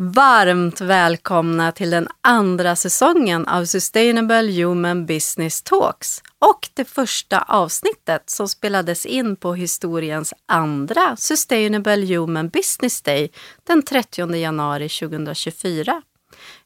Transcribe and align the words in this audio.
Varmt 0.00 0.80
välkomna 0.80 1.72
till 1.72 1.90
den 1.90 2.08
andra 2.20 2.76
säsongen 2.76 3.46
av 3.46 3.64
Sustainable 3.64 4.52
Human 4.52 5.06
Business 5.06 5.62
Talks 5.62 6.22
och 6.38 6.68
det 6.74 6.84
första 6.84 7.42
avsnittet 7.42 8.30
som 8.30 8.48
spelades 8.48 9.06
in 9.06 9.36
på 9.36 9.54
historiens 9.54 10.34
andra 10.46 11.16
Sustainable 11.16 12.14
Human 12.14 12.48
Business 12.48 13.02
Day 13.02 13.30
den 13.64 13.82
30 13.82 14.34
januari 14.34 14.88
2024. 14.88 16.02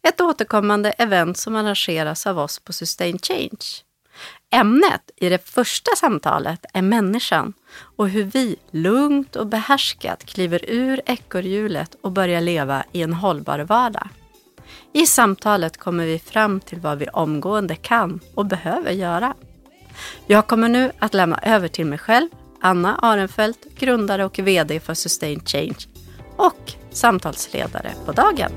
Ett 0.09 0.21
återkommande 0.21 0.91
event 0.91 1.39
som 1.39 1.57
arrangeras 1.57 2.27
av 2.27 2.39
oss 2.39 2.59
på 2.59 2.73
Sustain 2.73 3.19
Change. 3.19 3.83
Ämnet 4.55 5.11
i 5.17 5.29
det 5.29 5.49
första 5.49 5.97
samtalet 5.97 6.65
är 6.75 6.83
människan 6.83 7.53
och 7.97 8.09
hur 8.09 8.25
vi 8.25 8.57
lugnt 8.71 9.37
och 9.37 9.47
behärskat 9.47 10.25
kliver 10.25 10.71
ur 10.71 11.01
ekorrhjulet 11.07 11.97
och 12.01 12.13
börjar 12.13 12.41
leva 12.41 12.85
i 12.93 13.03
en 13.03 13.13
hållbar 13.13 13.59
vardag. 13.59 14.09
I 14.93 15.07
samtalet 15.07 15.77
kommer 15.77 16.07
vi 16.07 16.19
fram 16.19 16.61
till 16.61 16.81
vad 16.81 16.99
vi 16.99 17.09
omgående 17.09 17.77
kan 17.77 18.21
och 18.35 18.47
behöver 18.47 18.93
göra. 18.93 19.35
Jag 20.27 20.47
kommer 20.47 20.69
nu 20.69 20.93
att 20.99 21.15
lämna 21.15 21.39
över 21.43 21.69
till 21.69 21.87
mig 21.87 21.99
själv, 21.99 22.29
Anna 22.61 22.97
Arenfelt, 22.97 23.79
grundare 23.79 24.25
och 24.25 24.39
VD 24.39 24.81
för 24.81 24.95
Sustain 24.95 25.41
Change 25.45 25.87
och 26.37 26.73
samtalsledare 26.91 27.93
på 28.07 28.13
dagen. 28.13 28.53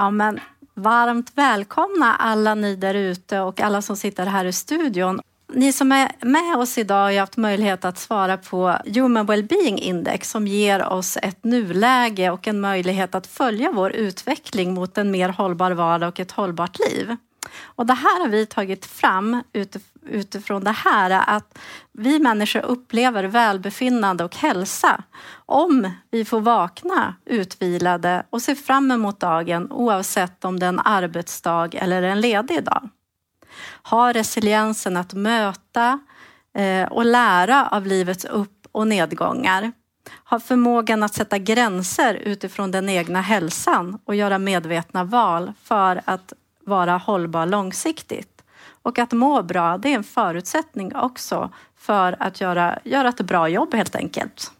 Ja, 0.00 0.10
men 0.10 0.40
varmt 0.74 1.32
välkomna 1.34 2.14
alla 2.16 2.54
ni 2.54 2.76
där 2.76 2.94
ute 2.94 3.40
och 3.40 3.60
alla 3.60 3.82
som 3.82 3.96
sitter 3.96 4.26
här 4.26 4.44
i 4.44 4.52
studion. 4.52 5.20
Ni 5.52 5.72
som 5.72 5.92
är 5.92 6.10
med 6.20 6.56
oss 6.56 6.78
idag 6.78 7.04
har 7.04 7.18
haft 7.18 7.36
möjlighet 7.36 7.84
att 7.84 7.98
svara 7.98 8.36
på 8.36 8.76
Human 8.94 9.26
Wellbeing 9.26 9.78
Index 9.78 10.30
som 10.30 10.46
ger 10.46 10.88
oss 10.88 11.18
ett 11.22 11.44
nuläge 11.44 12.30
och 12.30 12.48
en 12.48 12.60
möjlighet 12.60 13.14
att 13.14 13.26
följa 13.26 13.72
vår 13.72 13.92
utveckling 13.92 14.74
mot 14.74 14.98
en 14.98 15.10
mer 15.10 15.28
hållbar 15.28 15.70
vardag 15.70 16.08
och 16.08 16.20
ett 16.20 16.32
hållbart 16.32 16.78
liv. 16.78 17.16
Och 17.62 17.86
det 17.86 17.94
här 17.94 18.20
har 18.20 18.28
vi 18.28 18.46
tagit 18.46 18.86
fram 18.86 19.42
utifrån 20.06 20.64
det 20.64 20.70
här 20.70 21.22
att 21.26 21.58
vi 21.92 22.18
människor 22.18 22.60
upplever 22.60 23.24
välbefinnande 23.24 24.24
och 24.24 24.36
hälsa 24.36 25.02
om 25.46 25.90
vi 26.10 26.24
får 26.24 26.40
vakna 26.40 27.14
utvilade 27.24 28.26
och 28.30 28.42
se 28.42 28.54
fram 28.54 28.90
emot 28.90 29.20
dagen 29.20 29.72
oavsett 29.72 30.44
om 30.44 30.58
det 30.58 30.66
är 30.66 30.68
en 30.68 30.80
arbetsdag 30.80 31.74
eller 31.74 32.02
en 32.02 32.20
ledig 32.20 32.64
dag. 32.64 32.88
Ha 33.82 34.12
resiliensen 34.12 34.96
att 34.96 35.14
möta 35.14 36.00
eh, 36.54 36.88
och 36.88 37.04
lära 37.04 37.68
av 37.68 37.86
livets 37.86 38.24
upp 38.24 38.66
och 38.72 38.88
nedgångar. 38.88 39.72
Ha 40.24 40.40
förmågan 40.40 41.02
att 41.02 41.14
sätta 41.14 41.38
gränser 41.38 42.14
utifrån 42.14 42.70
den 42.70 42.88
egna 42.88 43.20
hälsan 43.20 43.98
och 44.04 44.14
göra 44.14 44.38
medvetna 44.38 45.04
val 45.04 45.52
för 45.62 46.00
att 46.04 46.32
vara 46.64 46.96
hållbar 46.96 47.46
långsiktigt. 47.46 48.42
Och 48.82 48.98
att 48.98 49.12
må 49.12 49.42
bra, 49.42 49.78
det 49.78 49.92
är 49.92 49.94
en 49.94 50.04
förutsättning 50.04 50.96
också 50.96 51.50
för 51.76 52.16
att 52.20 52.40
göra, 52.40 52.78
göra 52.84 53.08
ett 53.08 53.20
bra 53.20 53.48
jobb 53.48 53.74
helt 53.74 53.96
enkelt. 53.96 54.52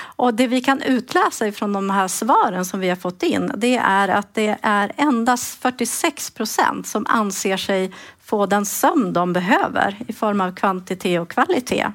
Och 0.00 0.34
det 0.34 0.46
vi 0.46 0.60
kan 0.60 0.82
utläsa 0.82 1.46
ifrån 1.46 1.72
de 1.72 1.90
här 1.90 2.08
svaren 2.08 2.64
som 2.64 2.80
vi 2.80 2.88
har 2.88 2.96
fått 2.96 3.22
in, 3.22 3.52
det 3.56 3.76
är 3.76 4.08
att 4.08 4.34
det 4.34 4.58
är 4.62 4.92
endast 4.96 5.62
46 5.62 6.30
procent 6.30 6.86
som 6.86 7.06
anser 7.08 7.56
sig 7.56 7.92
få 8.24 8.46
den 8.46 8.66
sömn 8.66 9.12
de 9.12 9.32
behöver 9.32 9.96
i 10.08 10.12
form 10.12 10.40
av 10.40 10.54
kvantitet 10.54 11.20
och 11.20 11.30
kvalitet. 11.30 11.86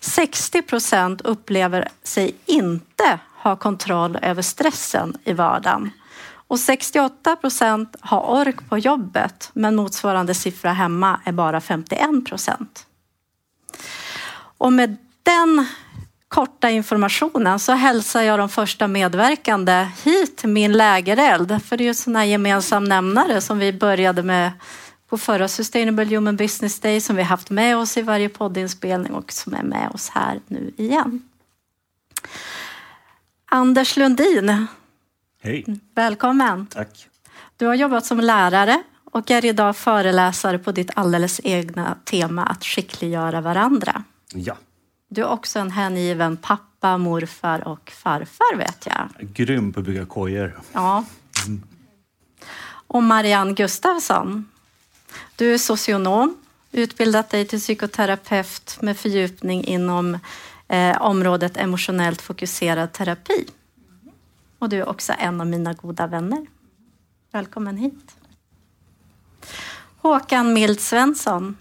60 0.00 0.62
procent 0.62 1.20
upplever 1.20 1.88
sig 2.02 2.36
inte 2.46 3.18
ha 3.42 3.56
kontroll 3.56 4.18
över 4.22 4.42
stressen 4.42 5.16
i 5.24 5.32
vardagen. 5.32 5.90
Och 6.48 6.60
68 6.60 7.36
procent 7.36 7.96
har 8.00 8.20
ork 8.20 8.68
på 8.68 8.78
jobbet, 8.78 9.50
men 9.52 9.76
motsvarande 9.76 10.34
siffra 10.34 10.72
hemma 10.72 11.20
är 11.24 11.32
bara 11.32 11.60
51 11.60 12.26
procent. 12.26 12.86
Och 14.58 14.72
med 14.72 14.96
den 15.22 15.66
korta 16.28 16.70
informationen 16.70 17.58
så 17.58 17.72
hälsar 17.72 18.22
jag 18.22 18.38
de 18.38 18.48
första 18.48 18.88
medverkande 18.88 19.88
hit 20.04 20.36
till 20.36 20.48
min 20.48 20.72
lägereld. 20.72 21.62
För 21.64 21.76
det 21.76 21.84
är 21.84 21.86
ju 21.86 21.94
sån 21.94 22.16
här 22.16 22.24
gemensam 22.24 22.84
nämnare 22.84 23.40
som 23.40 23.58
vi 23.58 23.72
började 23.72 24.22
med 24.22 24.52
på 25.08 25.18
förra 25.18 25.48
Sustainable 25.48 26.04
Human 26.04 26.36
Business 26.36 26.80
Day 26.80 27.00
som 27.00 27.16
vi 27.16 27.22
haft 27.22 27.50
med 27.50 27.76
oss 27.76 27.96
i 27.96 28.02
varje 28.02 28.28
poddinspelning 28.28 29.12
och 29.12 29.32
som 29.32 29.54
är 29.54 29.62
med 29.62 29.90
oss 29.94 30.08
här 30.08 30.40
nu 30.46 30.72
igen. 30.76 31.22
Anders 33.46 33.96
Lundin, 33.96 34.66
Hej. 35.42 35.64
Välkommen. 35.94 36.66
Tack. 36.66 37.08
Du 37.56 37.66
har 37.66 37.74
jobbat 37.74 38.06
som 38.06 38.20
lärare 38.20 38.82
och 39.04 39.30
är 39.30 39.44
idag 39.44 39.76
föreläsare 39.76 40.58
på 40.58 40.72
ditt 40.72 40.90
alldeles 40.94 41.40
egna 41.44 41.98
tema 42.04 42.44
att 42.44 42.64
skickliggöra 42.64 43.40
varandra. 43.40 44.04
Ja. 44.34 44.56
Du 45.08 45.20
är 45.20 45.26
också 45.26 45.58
en 45.58 45.70
hängiven 45.70 46.36
pappa, 46.36 46.98
morfar 46.98 47.68
och 47.68 47.90
farfar 47.90 48.56
vet 48.56 48.86
jag. 48.86 49.08
Grym 49.34 49.72
på 49.72 49.80
att 49.80 49.86
bygga 49.86 50.06
kojor. 50.06 50.60
Ja. 50.72 51.04
Och 52.86 53.02
Marianne 53.02 53.52
Gustafsson. 53.52 54.48
Du 55.36 55.54
är 55.54 55.58
socionom, 55.58 56.36
utbildat 56.72 57.30
dig 57.30 57.46
till 57.46 57.60
psykoterapeut 57.60 58.78
med 58.80 58.96
fördjupning 58.96 59.64
inom 59.64 60.18
eh, 60.68 61.02
området 61.02 61.56
emotionellt 61.56 62.22
fokuserad 62.22 62.92
terapi. 62.92 63.46
Och 64.58 64.68
du 64.68 64.76
är 64.76 64.88
också 64.88 65.12
en 65.18 65.40
av 65.40 65.46
mina 65.46 65.72
goda 65.72 66.06
vänner. 66.06 66.46
Välkommen 67.32 67.76
hit. 67.76 68.16
Håkan 69.96 70.52
Mild 70.52 70.80
Svensson. 70.80 71.56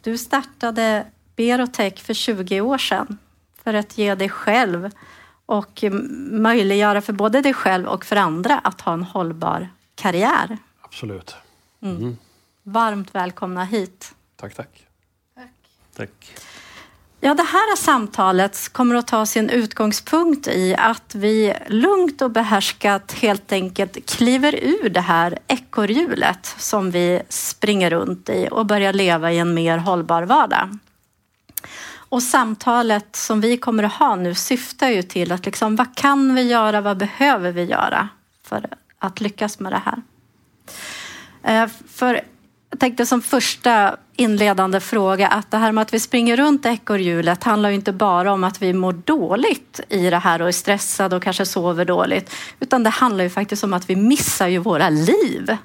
Du 0.00 0.18
startade 0.18 1.06
Berotech 1.36 1.98
för 1.98 2.14
20 2.14 2.60
år 2.60 2.78
sedan 2.78 3.18
för 3.62 3.74
att 3.74 3.98
ge 3.98 4.14
dig 4.14 4.28
själv 4.28 4.90
och 5.46 5.84
möjliggöra 6.30 7.00
för 7.00 7.12
både 7.12 7.40
dig 7.40 7.54
själv 7.54 7.86
och 7.86 8.04
för 8.04 8.16
andra 8.16 8.58
att 8.58 8.80
ha 8.80 8.92
en 8.92 9.02
hållbar 9.02 9.68
karriär. 9.94 10.58
Absolut. 10.80 11.34
Mm. 11.80 11.96
Mm. 11.96 12.16
Varmt 12.62 13.14
välkomna 13.14 13.64
hit. 13.64 14.14
Tack, 14.36 14.54
tack. 14.54 14.86
Tack. 15.34 15.52
tack. 15.96 16.34
Ja, 17.20 17.34
det 17.34 17.42
här 17.42 17.76
samtalet 17.76 18.72
kommer 18.72 18.94
att 18.94 19.06
ta 19.06 19.26
sin 19.26 19.50
utgångspunkt 19.50 20.48
i 20.48 20.76
att 20.78 21.14
vi 21.14 21.54
lugnt 21.66 22.22
och 22.22 22.30
behärskat 22.30 23.12
helt 23.12 23.52
enkelt 23.52 24.10
kliver 24.10 24.54
ur 24.62 24.88
det 24.88 25.00
här 25.00 25.38
ekorrhjulet 25.46 26.54
som 26.58 26.90
vi 26.90 27.22
springer 27.28 27.90
runt 27.90 28.28
i 28.28 28.48
och 28.50 28.66
börjar 28.66 28.92
leva 28.92 29.32
i 29.32 29.38
en 29.38 29.54
mer 29.54 29.78
hållbar 29.78 30.22
vardag. 30.22 30.78
Och 31.94 32.22
samtalet 32.22 33.16
som 33.16 33.40
vi 33.40 33.56
kommer 33.56 33.82
att 33.82 33.92
ha 33.92 34.16
nu 34.16 34.34
syftar 34.34 34.88
ju 34.88 35.02
till 35.02 35.32
att 35.32 35.46
liksom, 35.46 35.76
vad 35.76 35.96
kan 35.96 36.34
vi 36.34 36.42
göra, 36.42 36.80
vad 36.80 36.96
behöver 36.96 37.52
vi 37.52 37.64
göra 37.64 38.08
för 38.44 38.66
att 38.98 39.20
lyckas 39.20 39.58
med 39.58 39.72
det 39.72 39.82
här? 39.84 40.02
Eh, 41.42 41.70
för 41.88 42.22
jag 42.70 42.80
tänkte 42.80 43.06
som 43.06 43.22
första 43.22 43.96
inledande 44.16 44.80
fråga 44.80 45.28
att 45.28 45.50
det 45.50 45.56
här 45.56 45.72
med 45.72 45.82
att 45.82 45.94
vi 45.94 46.00
springer 46.00 46.36
runt 46.36 46.66
ekorrhjulet 46.66 47.44
handlar 47.44 47.68
ju 47.68 47.74
inte 47.74 47.92
bara 47.92 48.32
om 48.32 48.44
att 48.44 48.62
vi 48.62 48.72
mår 48.72 48.92
dåligt 48.92 49.80
i 49.88 50.10
det 50.10 50.18
här 50.18 50.42
och 50.42 50.48
är 50.48 50.52
stressade 50.52 51.16
och 51.16 51.22
kanske 51.22 51.46
sover 51.46 51.84
dåligt, 51.84 52.34
utan 52.60 52.82
det 52.82 52.90
handlar 52.90 53.24
ju 53.24 53.30
faktiskt 53.30 53.64
om 53.64 53.72
att 53.72 53.90
vi 53.90 53.96
missar 53.96 54.48
ju 54.48 54.58
våra 54.58 54.90
liv. 54.90 55.56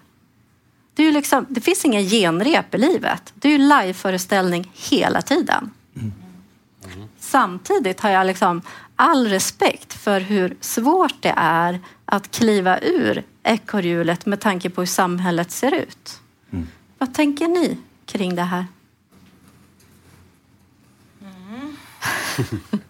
Det, 0.96 1.04
är 1.04 1.08
ju 1.08 1.12
liksom, 1.12 1.46
det 1.50 1.62
finns 1.62 1.86
ingen 1.86 2.04
genrep 2.04 2.76
i 2.76 2.78
livet. 2.78 3.34
Det 3.34 3.48
är 3.48 3.52
ju 3.52 3.58
liveföreställning 3.58 4.72
hela 4.74 5.22
tiden. 5.22 5.72
Mm. 5.96 6.14
Samtidigt 7.20 8.00
har 8.00 8.10
jag 8.10 8.28
liksom 8.28 8.62
all 8.96 9.28
respekt 9.28 9.94
för 9.94 10.20
hur 10.20 10.58
svårt 10.62 11.22
det 11.22 11.34
är 11.38 11.80
att 12.06 12.32
kliva 12.32 12.80
ur 12.80 13.24
ekorrhjulet 13.44 14.26
med 14.26 14.40
tanke 14.40 14.70
på 14.70 14.82
hur 14.82 14.86
samhället 14.86 15.52
ser 15.52 15.72
ut. 15.72 16.20
Vad 17.04 17.14
tänker 17.14 17.48
ni 17.48 17.78
kring 18.06 18.36
det 18.36 18.42
här? 18.42 18.66
Mm. 21.22 21.76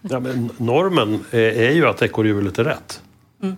ja, 0.00 0.20
men 0.20 0.50
normen 0.56 1.24
är, 1.30 1.70
ju 1.70 1.86
att 1.86 2.02
ekorrhjulet 2.02 2.58
är 2.58 2.64
rätt. 2.64 3.02
Mm. 3.42 3.56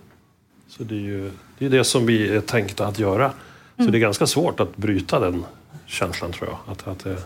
Så 0.67 0.83
det 0.83 0.95
är 0.95 0.99
ju 0.99 1.31
det, 1.57 1.65
är 1.65 1.69
det 1.69 1.83
som 1.83 2.05
vi 2.05 2.35
är 2.35 2.41
tänkta 2.41 2.87
att 2.87 2.99
göra. 2.99 3.31
Så 3.75 3.81
mm. 3.81 3.91
det 3.91 3.97
är 3.97 3.99
ganska 3.99 4.27
svårt 4.27 4.59
att 4.59 4.77
bryta 4.77 5.19
den 5.19 5.45
känslan 5.85 6.31
tror 6.31 6.49
jag. 6.49 6.73
Att, 6.73 6.87
att 6.87 6.99
det, 6.99 7.23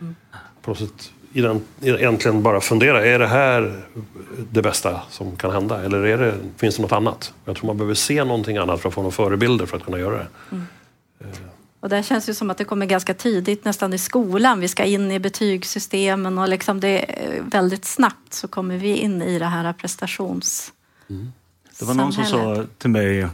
mm. 0.00 0.14
på 0.62 0.70
något 0.70 0.78
sätt 0.78 1.12
egentligen 1.82 2.42
bara 2.42 2.60
fundera, 2.60 3.06
är 3.06 3.18
det 3.18 3.26
här 3.26 3.82
det 4.50 4.62
bästa 4.62 5.00
som 5.10 5.36
kan 5.36 5.50
hända? 5.50 5.84
Eller 5.84 6.06
är 6.06 6.18
det, 6.18 6.34
finns 6.56 6.76
det 6.76 6.82
något 6.82 6.92
annat? 6.92 7.34
Jag 7.44 7.56
tror 7.56 7.66
man 7.66 7.76
behöver 7.76 7.94
se 7.94 8.24
någonting 8.24 8.56
annat 8.56 8.80
för 8.80 8.88
att 8.88 8.94
få 8.94 9.02
några 9.02 9.12
förebilder 9.12 9.66
för 9.66 9.76
att 9.76 9.84
kunna 9.84 9.98
göra 9.98 10.16
det. 10.16 10.26
Mm. 10.50 10.64
Och 11.84 11.90
det 11.90 12.02
känns 12.02 12.28
ju 12.28 12.34
som 12.34 12.50
att 12.50 12.58
det 12.58 12.64
kommer 12.64 12.86
ganska 12.86 13.14
tidigt, 13.14 13.64
nästan 13.64 13.92
i 13.92 13.98
skolan. 13.98 14.60
Vi 14.60 14.68
ska 14.68 14.84
in 14.84 15.10
i 15.10 15.18
betygssystemen 15.18 16.38
och 16.38 16.48
liksom 16.48 16.80
det 16.80 17.24
är 17.24 17.42
väldigt 17.42 17.84
snabbt 17.84 18.34
så 18.34 18.48
kommer 18.48 18.76
vi 18.76 18.96
in 18.96 19.22
i 19.22 19.38
det 19.38 19.46
här 19.46 19.72
prestations... 19.72 20.72
Mm. 21.10 21.32
Det 21.78 21.84
var 21.84 21.94
någon 21.94 22.12
som 22.12 22.24
sa 22.24 22.64
till 22.78 22.90
mig, 22.90 23.28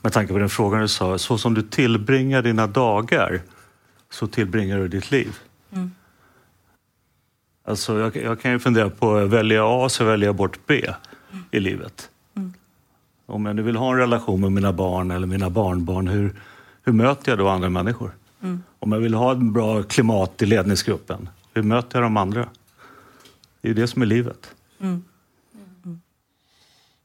med 0.00 0.12
tanke 0.12 0.32
på 0.32 0.38
den 0.38 0.48
frågan 0.48 0.80
du 0.80 0.88
sa, 0.88 1.18
så 1.18 1.38
som 1.38 1.54
du 1.54 1.62
tillbringar 1.62 2.42
dina 2.42 2.66
dagar 2.66 3.40
så 4.10 4.26
tillbringar 4.26 4.78
du 4.78 4.88
ditt 4.88 5.10
liv. 5.10 5.38
Mm. 5.72 5.90
Alltså 7.64 7.98
jag, 7.98 8.16
jag, 8.16 8.40
kan 8.40 8.52
ju 8.52 8.58
fundera 8.58 8.90
på, 8.90 9.16
att 9.16 9.30
välja 9.30 9.84
A 9.84 9.88
så 9.88 10.04
väljer 10.04 10.28
jag 10.28 10.36
bort 10.36 10.58
B 10.66 10.84
mm. 11.32 11.44
i 11.50 11.60
livet. 11.60 12.10
Mm. 12.36 12.54
Om 13.26 13.46
jag 13.46 13.56
nu 13.56 13.62
vill 13.62 13.76
ha 13.76 13.92
en 13.92 13.98
relation 13.98 14.40
med 14.40 14.52
mina 14.52 14.72
barn 14.72 15.10
eller 15.10 15.26
mina 15.26 15.50
barnbarn, 15.50 16.08
hur, 16.08 16.34
hur 16.86 16.92
möter 16.92 17.32
jag 17.32 17.38
då 17.38 17.48
andra 17.48 17.68
människor? 17.68 18.16
Mm. 18.42 18.62
Om 18.78 18.92
jag 18.92 18.98
vill 18.98 19.14
ha 19.14 19.32
ett 19.32 19.38
bra 19.38 19.82
klimat 19.82 20.42
i 20.42 20.46
ledningsgruppen, 20.46 21.28
hur 21.54 21.62
möter 21.62 21.98
jag 21.98 22.04
de 22.04 22.16
andra? 22.16 22.48
Det 23.60 23.68
är 23.68 23.74
ju 23.74 23.74
det 23.74 23.88
som 23.88 24.02
är 24.02 24.06
livet. 24.06 24.54
Mm. 24.80 25.04
Mm. 25.84 26.00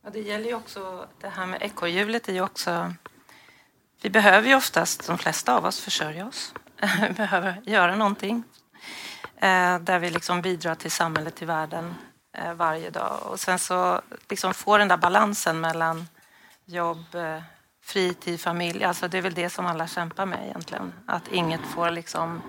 Ja, 0.03 0.09
det 0.13 0.19
gäller 0.19 0.45
ju 0.45 0.55
också, 0.55 1.05
det 1.21 1.27
här 1.27 1.45
med 1.45 1.61
ekorrhjulet 1.61 2.29
är 2.29 2.33
ju 2.33 2.41
också... 2.41 2.93
Vi 4.01 4.09
behöver 4.09 4.47
ju 4.47 4.55
oftast, 4.55 5.07
de 5.07 5.17
flesta 5.17 5.57
av 5.57 5.65
oss, 5.65 5.79
försörja 5.79 6.27
oss. 6.27 6.53
vi 7.07 7.13
behöver 7.13 7.61
göra 7.65 7.95
någonting 7.95 8.43
eh, 9.35 9.79
där 9.79 9.99
vi 9.99 10.09
liksom 10.09 10.41
bidrar 10.41 10.75
till 10.75 10.91
samhället, 10.91 11.35
till 11.35 11.47
världen 11.47 11.93
eh, 12.37 12.53
varje 12.53 12.89
dag. 12.89 13.19
Och 13.23 13.39
sen 13.39 13.59
så 13.59 14.01
liksom 14.29 14.53
få 14.53 14.77
den 14.77 14.87
där 14.87 14.97
balansen 14.97 15.59
mellan 15.59 16.07
jobb, 16.65 17.15
eh, 17.15 17.41
fritid, 17.81 18.39
familj. 18.39 18.83
Alltså 18.83 19.07
det 19.07 19.17
är 19.17 19.21
väl 19.21 19.33
det 19.33 19.49
som 19.49 19.65
alla 19.65 19.87
kämpar 19.87 20.25
med 20.25 20.45
egentligen. 20.45 20.93
Att 21.05 21.27
inget 21.27 21.61
får 21.61 21.91
liksom 21.91 22.41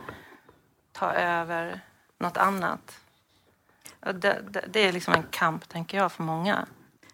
ta 0.93 1.13
över 1.13 1.81
något 2.19 2.37
annat. 2.37 2.99
Det, 4.01 4.43
det, 4.51 4.65
det, 4.73 4.81
är 4.81 4.93
liksom 4.93 5.15
en 5.15 5.25
kamp, 5.31 5.69
tänker 5.69 5.99
jag, 5.99 6.13
för 6.13 6.23
många. 6.23 6.67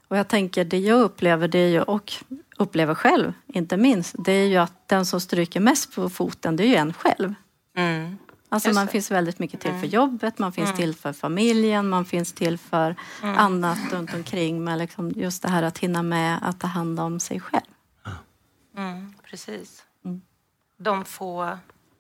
Och 0.09 0.17
jag 0.17 0.29
tänker, 0.29 0.65
det 0.65 0.79
jag 0.79 1.01
upplever, 1.01 1.49
det 1.49 1.59
är 1.59 1.69
ju, 1.69 1.83
och 1.83 2.13
upplever 2.57 2.95
själv, 2.95 3.33
inte 3.47 3.77
minst, 3.77 4.15
det 4.19 4.33
är 4.33 4.47
ju 4.47 4.57
att 4.57 4.89
den 4.89 5.07
som 5.07 5.21
stryker 5.21 5.61
mest 5.61 5.95
på 5.95 6.11
foten, 6.11 6.57
det 6.57 6.65
är 6.65 6.69
ju 6.69 6.75
en 6.75 6.93
själv. 6.93 7.35
Mm. 7.75 8.19
Alltså 8.49 8.73
man 8.73 8.89
finns 8.89 9.11
väldigt 9.11 9.39
mycket 9.39 9.61
till 9.61 9.71
för 9.71 9.79
mm. 9.79 9.91
jobbet, 9.91 10.39
man 10.39 10.53
finns 10.53 10.69
mm. 10.69 10.77
till 10.77 10.95
för 10.95 11.13
familjen, 11.13 11.89
man 11.89 12.05
finns 12.05 12.33
till 12.33 12.59
för 12.59 12.97
mm. 13.23 13.39
annat 13.39 13.79
runt 13.93 14.15
omkring. 14.15 14.65
Men 14.65 14.79
liksom 14.79 15.11
just 15.11 15.43
det 15.43 15.49
här 15.49 15.63
att 15.63 15.79
hinna 15.79 16.03
med 16.03 16.39
att 16.43 16.61
ta 16.61 16.67
hand 16.67 17.01
om 17.01 17.21
sig 17.21 17.41
själv. 17.41 17.68
Precis. 19.31 19.85
Mm. 20.05 20.21
De 20.77 21.05
få 21.05 21.59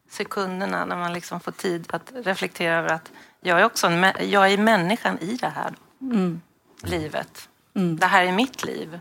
sekunderna 0.08 0.84
när 0.84 0.96
man 0.96 1.12
liksom 1.12 1.40
får 1.40 1.52
tid 1.52 1.86
att 1.88 2.12
reflektera 2.14 2.74
över 2.74 2.88
att 2.88 3.12
jag 3.40 3.60
är 3.60 3.64
också 3.64 3.86
en, 3.86 4.30
jag 4.30 4.52
är 4.52 4.58
människan 4.58 5.18
i 5.18 5.36
det 5.36 5.48
här 5.48 5.74
mm. 6.00 6.40
livet. 6.82 7.48
Mm. 7.74 7.96
Det 7.96 8.06
här 8.06 8.24
är 8.24 8.32
mitt 8.32 8.64
liv. 8.64 9.00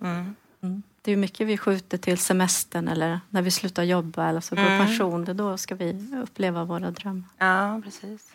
Mm. 0.00 0.36
Mm. 0.62 0.82
Det 1.02 1.12
är 1.12 1.16
mycket 1.16 1.46
vi 1.46 1.58
skjuter 1.58 1.98
till 1.98 2.18
semestern 2.18 2.88
eller 2.88 3.20
när 3.30 3.42
vi 3.42 3.50
slutar 3.50 3.82
jobba 3.82 4.28
eller 4.28 4.40
så 4.40 4.54
går 4.54 4.62
mm. 4.62 4.86
pension. 4.86 5.24
Det 5.24 5.32
då 5.32 5.58
ska 5.58 5.74
vi 5.74 6.12
uppleva 6.22 6.64
våra 6.64 6.90
drömmar. 6.90 7.28
Ja, 7.38 7.80
precis. 7.84 8.32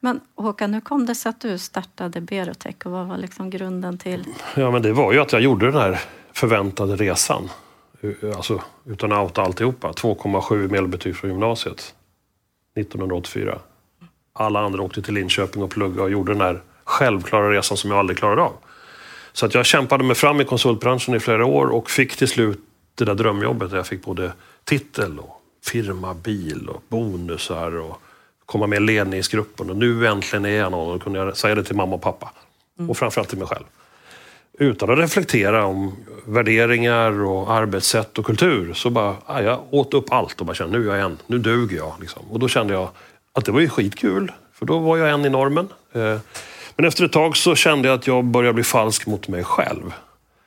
Men 0.00 0.20
Håkan, 0.34 0.74
hur 0.74 0.80
kom 0.80 1.06
det 1.06 1.14
sig 1.14 1.30
att 1.30 1.40
du 1.40 1.58
startade 1.58 2.20
Berotech 2.20 2.76
och 2.84 2.92
vad 2.92 3.06
var 3.06 3.16
liksom 3.16 3.50
grunden 3.50 3.98
till? 3.98 4.24
Ja, 4.56 4.70
men 4.70 4.82
det 4.82 4.92
var 4.92 5.12
ju 5.12 5.20
att 5.20 5.32
jag 5.32 5.42
gjorde 5.42 5.66
den 5.66 5.80
här 5.80 6.00
förväntade 6.32 6.96
resan. 6.96 7.48
Eh, 8.00 8.36
alltså, 8.36 8.62
utan 8.86 9.12
att 9.12 9.18
outa 9.18 9.42
alltihopa. 9.42 9.92
2,7 9.92 10.68
medelbetyg 10.68 11.16
från 11.16 11.30
gymnasiet 11.30 11.94
1984. 12.76 13.58
Alla 14.32 14.60
andra 14.60 14.82
åkte 14.82 15.02
till 15.02 15.14
Linköping 15.14 15.62
och 15.62 15.70
pluggade 15.70 16.02
och 16.02 16.10
gjorde 16.10 16.32
den 16.32 16.40
här 16.40 16.62
självklara 16.84 17.52
resan 17.52 17.76
som 17.76 17.90
jag 17.90 17.98
aldrig 17.98 18.18
klarade 18.18 18.42
av. 18.42 18.52
Så 19.32 19.46
att 19.46 19.54
jag 19.54 19.66
kämpade 19.66 20.04
mig 20.04 20.16
fram 20.16 20.40
i 20.40 20.44
konsultbranschen 20.44 21.14
i 21.14 21.20
flera 21.20 21.46
år 21.46 21.66
och 21.66 21.90
fick 21.90 22.16
till 22.16 22.28
slut 22.28 22.60
det 22.94 23.04
där 23.04 23.14
drömjobbet 23.14 23.70
där 23.70 23.76
jag 23.76 23.86
fick 23.86 24.04
både 24.04 24.32
titel 24.64 25.18
och 25.18 25.42
firma, 25.64 26.14
bil 26.14 26.68
och 26.68 26.82
bonusar 26.88 27.76
och 27.76 28.00
komma 28.46 28.66
med 28.66 28.76
i 28.76 28.80
ledningsgruppen. 28.80 29.70
Och 29.70 29.76
nu 29.76 30.06
äntligen 30.06 30.44
är 30.44 30.58
jag 30.58 30.72
någon 30.72 30.94
och 30.94 31.02
kunde 31.02 31.18
jag 31.18 31.36
säga 31.36 31.54
det 31.54 31.64
till 31.64 31.76
mamma 31.76 31.94
och 31.94 32.02
pappa. 32.02 32.32
Mm. 32.78 32.90
Och 32.90 32.96
framförallt 32.96 33.28
till 33.28 33.38
mig 33.38 33.48
själv. 33.48 33.64
Utan 34.58 34.90
att 34.90 34.98
reflektera 34.98 35.64
om 35.64 35.96
värderingar 36.24 37.22
och 37.22 37.52
arbetssätt 37.52 38.18
och 38.18 38.26
kultur 38.26 38.72
så 38.74 38.90
bara, 38.90 39.16
ah, 39.26 39.40
jag 39.40 39.60
åt 39.70 39.94
upp 39.94 40.12
allt 40.12 40.40
och 40.40 40.46
bara 40.46 40.54
kände 40.54 40.78
nu 40.78 40.90
är 40.90 40.96
jag 40.96 41.04
en, 41.04 41.18
nu 41.26 41.38
duger 41.38 41.76
jag. 41.76 41.94
Liksom. 42.00 42.22
Och 42.30 42.38
då 42.38 42.48
kände 42.48 42.74
jag 42.74 42.88
att 43.32 43.44
det 43.44 43.52
var 43.52 43.60
ju 43.60 43.68
skitkul, 43.68 44.32
för 44.52 44.66
då 44.66 44.78
var 44.78 44.96
jag 44.96 45.10
en 45.10 45.24
i 45.24 45.28
normen. 45.28 45.68
Eh, 45.92 46.18
men 46.76 46.86
efter 46.86 47.04
ett 47.04 47.12
tag 47.12 47.36
så 47.36 47.54
kände 47.54 47.88
jag 47.88 47.98
att 47.98 48.06
jag 48.06 48.24
började 48.24 48.54
bli 48.54 48.64
falsk 48.64 49.06
mot 49.06 49.28
mig 49.28 49.44
själv. 49.44 49.92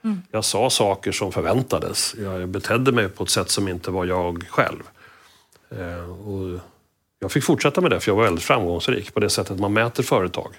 Mm. 0.03 0.21
Jag 0.31 0.45
sa 0.45 0.69
saker 0.69 1.11
som 1.11 1.31
förväntades. 1.31 2.15
Jag 2.17 2.47
betedde 2.49 2.91
mig 2.91 3.09
på 3.09 3.23
ett 3.23 3.29
sätt 3.29 3.49
som 3.49 3.67
inte 3.67 3.91
var 3.91 4.05
jag 4.05 4.43
själv. 4.49 4.83
Eh, 5.69 6.27
och 6.27 6.59
jag 7.19 7.31
fick 7.31 7.43
fortsätta 7.43 7.81
med 7.81 7.91
det, 7.91 7.99
för 7.99 8.11
jag 8.11 8.15
var 8.15 8.23
väldigt 8.23 8.43
framgångsrik 8.43 9.13
på 9.13 9.19
det 9.19 9.29
sättet 9.29 9.59
man 9.59 9.73
mäter 9.73 10.03
företag. 10.03 10.51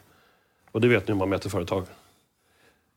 Och 0.72 0.80
det 0.80 0.88
vet 0.88 1.08
ni 1.08 1.12
hur 1.12 1.18
man 1.18 1.28
mäter 1.28 1.50
företag. 1.50 1.84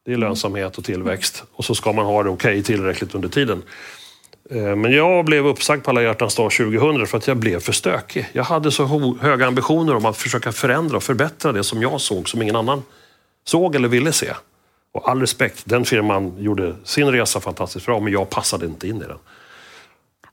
Det 0.05 0.13
är 0.13 0.17
lönsamhet 0.17 0.77
och 0.77 0.83
tillväxt. 0.83 1.43
Och 1.51 1.65
så 1.65 1.75
ska 1.75 1.93
man 1.93 2.05
ha 2.05 2.23
det 2.23 2.29
okej 2.29 2.51
okay 2.51 2.63
tillräckligt 2.63 3.15
under 3.15 3.29
tiden. 3.29 3.63
Eh, 4.49 4.75
men 4.75 4.91
jag 4.91 5.25
blev 5.25 5.47
uppsagd 5.47 5.83
på 5.83 5.89
alla 5.89 6.01
hjärtans 6.01 6.35
dag 6.35 6.51
2000 6.51 7.07
för 7.07 7.17
att 7.17 7.27
jag 7.27 7.37
blev 7.37 7.59
för 7.59 7.71
stökig. 7.71 8.29
Jag 8.33 8.43
hade 8.43 8.71
så 8.71 9.15
höga 9.21 9.47
ambitioner 9.47 9.95
om 9.95 10.05
att 10.05 10.17
försöka 10.17 10.51
förändra 10.51 10.97
och 10.97 11.03
förbättra 11.03 11.51
det 11.51 11.63
som 11.63 11.81
jag 11.81 12.01
såg 12.01 12.29
som 12.29 12.41
ingen 12.41 12.55
annan 12.55 12.83
såg 13.45 13.75
eller 13.75 13.87
ville 13.87 14.11
se. 14.11 14.33
Och 14.93 15.09
all 15.09 15.19
respekt, 15.19 15.61
den 15.65 15.85
firman 15.85 16.33
gjorde 16.39 16.75
sin 16.83 17.11
resa 17.11 17.39
fantastiskt 17.39 17.85
bra 17.85 17.99
men 17.99 18.13
jag 18.13 18.29
passade 18.29 18.65
inte 18.65 18.87
in 18.87 18.97
i 18.97 19.05
den. 19.05 19.17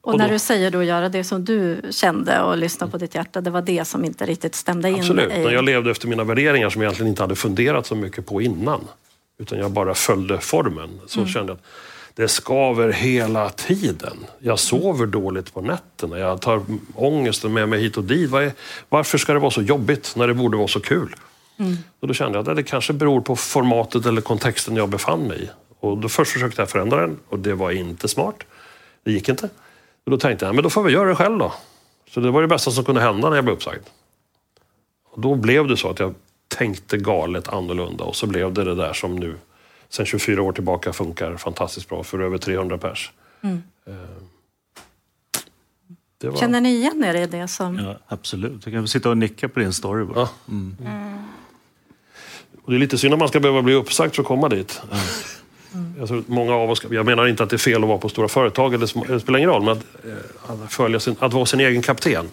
Och, 0.01 0.19
när 0.19 0.27
då, 0.27 0.33
du 0.33 0.39
säger 0.39 0.71
då 0.71 0.83
göra 0.83 1.09
det 1.09 1.25
som 1.25 1.45
du 1.45 1.83
kände 1.91 2.43
och 2.43 2.59
lyssna 2.59 2.89
på 2.89 2.99
ditt 2.99 3.15
hjärta, 3.15 3.41
det 3.41 3.51
var 3.51 3.63
det 3.63 3.85
som 3.85 4.05
inte 4.05 4.27
riktigt 4.27 4.55
stämde 4.55 4.89
in? 4.89 4.95
Absolut, 4.95 5.33
i... 5.33 5.39
när 5.39 5.51
jag 5.51 5.65
levde 5.65 5.91
efter 5.91 6.09
mina 6.09 6.25
värderingar 6.25 6.71
som 6.71 6.83
jag 6.83 6.89
egentligen 6.89 7.09
inte 7.09 7.23
hade 7.23 7.37
funderat 7.37 7.87
så 7.87 7.95
mycket 7.95 8.27
på 8.27 8.43
innan. 8.43 8.81
Utan 9.43 9.59
jag 9.59 9.71
bara 9.71 9.95
följde 9.95 10.41
formen. 10.41 11.01
Så 11.07 11.21
mm. 11.21 11.33
kände 11.33 11.53
jag 11.53 11.57
att 11.57 11.65
det 12.15 12.29
skaver 12.29 12.93
hela 12.93 13.51
tiden. 13.51 14.17
Jag 14.39 14.59
sover 14.59 15.07
dåligt 15.07 15.55
på 15.55 15.61
nätterna. 15.61 16.19
Jag 16.19 16.41
tar 16.41 16.63
ångesten 16.95 17.53
med 17.53 17.69
mig 17.69 17.81
hit 17.81 17.97
och 17.97 18.05
dit. 18.05 18.31
Varför 18.89 19.19
ska 19.19 19.33
det 19.33 19.39
vara 19.39 19.51
så 19.51 19.63
jobbigt 19.63 20.13
när 20.17 20.29
det 20.29 20.35
borde 20.35 20.57
vara 20.57 20.69
så 20.69 20.81
kul? 20.81 21.15
Mm. 21.57 21.77
Och 22.01 22.09
då 22.09 22.15
kände 22.15 22.39
jag 22.39 22.49
att 22.49 22.57
det 22.57 22.63
kanske 22.63 22.93
beror 22.93 23.21
på 23.21 23.37
formatet 23.37 24.07
eller 24.07 24.21
kontexten 24.21 24.77
jag 24.77 24.89
befann 24.89 25.21
mig 25.21 25.43
i. 25.43 25.49
Och 25.81 25.99
då 25.99 26.09
först 26.09 26.33
försökte 26.33 26.63
jag 26.63 26.71
förändra 26.71 27.01
den 27.01 27.19
och 27.29 27.39
det 27.39 27.55
var 27.55 27.71
inte 27.71 28.09
smart. 28.09 28.37
Det 29.05 29.13
gick 29.13 29.29
inte. 29.29 29.49
Och 30.05 30.11
då 30.11 30.19
tänkte 30.19 30.47
jag, 30.47 30.55
men 30.55 30.65
då 30.65 30.71
får 30.71 30.83
vi 30.83 30.93
göra 30.93 31.09
det 31.09 31.15
själv 31.15 31.39
då. 31.39 31.53
Så 32.11 32.21
det 32.21 32.31
var 32.31 32.43
det 32.43 32.49
bästa 32.49 32.71
som 32.71 32.85
kunde 32.85 33.01
hända 33.01 33.29
när 33.29 33.37
jag 33.37 33.45
blev 33.45 33.57
uppsagd. 33.57 33.83
Och 35.11 35.21
då 35.21 35.35
blev 35.35 35.69
det 35.69 35.77
så 35.77 35.91
att 35.91 35.99
jag 35.99 36.15
tänkte 36.59 36.97
galet 36.97 37.49
annorlunda 37.49 38.05
och 38.05 38.17
så 38.17 38.27
blev 38.27 38.53
det 38.53 38.65
det 38.65 38.75
där 38.75 38.93
som 38.93 39.17
nu 39.17 39.35
sen 39.89 40.07
24 40.07 40.43
år 40.43 40.53
tillbaka 40.53 40.93
funkar 40.93 41.37
fantastiskt 41.37 41.89
bra 41.89 42.03
för 42.03 42.21
över 42.21 42.39
300 42.39 42.79
pers. 42.79 43.13
Mm. 43.43 43.63
Eh, 43.87 43.95
var... 46.31 46.37
Känner 46.37 46.61
ni 46.61 46.69
igen 46.69 47.05
er 47.05 47.15
i 47.15 47.27
det? 47.27 47.49
Som... 47.49 47.79
Ja, 47.79 47.99
absolut. 48.07 48.67
Jag 48.67 48.75
kan 48.75 48.89
sitta 48.89 49.11
och 49.11 49.19
nicka 49.19 49.49
på 49.49 49.61
din 49.61 49.73
story 49.73 50.05
bara. 50.05 50.21
Ja. 50.21 50.29
Mm. 50.49 50.77
Mm. 50.81 51.19
Och 52.65 52.71
det 52.71 52.77
är 52.77 52.79
lite 52.79 52.99
synd 52.99 53.15
att 53.15 53.19
man 53.19 53.29
ska 53.29 53.41
behöva 53.41 53.63
bli 53.63 53.75
uppsagd 53.75 54.15
för 54.15 54.23
att 54.23 54.29
komma 54.29 54.49
dit. 54.49 54.83
Mm. 55.75 55.95
Jag, 55.99 56.09
tror 56.09 56.25
många 56.27 56.55
av 56.55 56.71
oss, 56.71 56.83
jag 56.91 57.07
menar 57.07 57.27
inte 57.27 57.43
att 57.43 57.51
det 57.51 57.57
är 57.57 57.59
fel 57.59 57.83
att 57.83 57.89
vara 57.89 57.99
på 57.99 58.09
stora 58.09 58.29
företag, 58.29 58.75
eller, 58.75 59.09
det 59.09 59.21
spelar 59.21 59.39
ingen 59.39 59.51
roll, 59.51 59.63
men 59.63 59.73
att, 59.73 59.85
eh, 60.05 60.65
att, 60.65 60.73
följa 60.73 61.01
sin, 61.01 61.17
att 61.19 61.33
vara 61.33 61.47
sin 61.47 61.61
egen 61.61 61.83
kapten. 61.83 62.29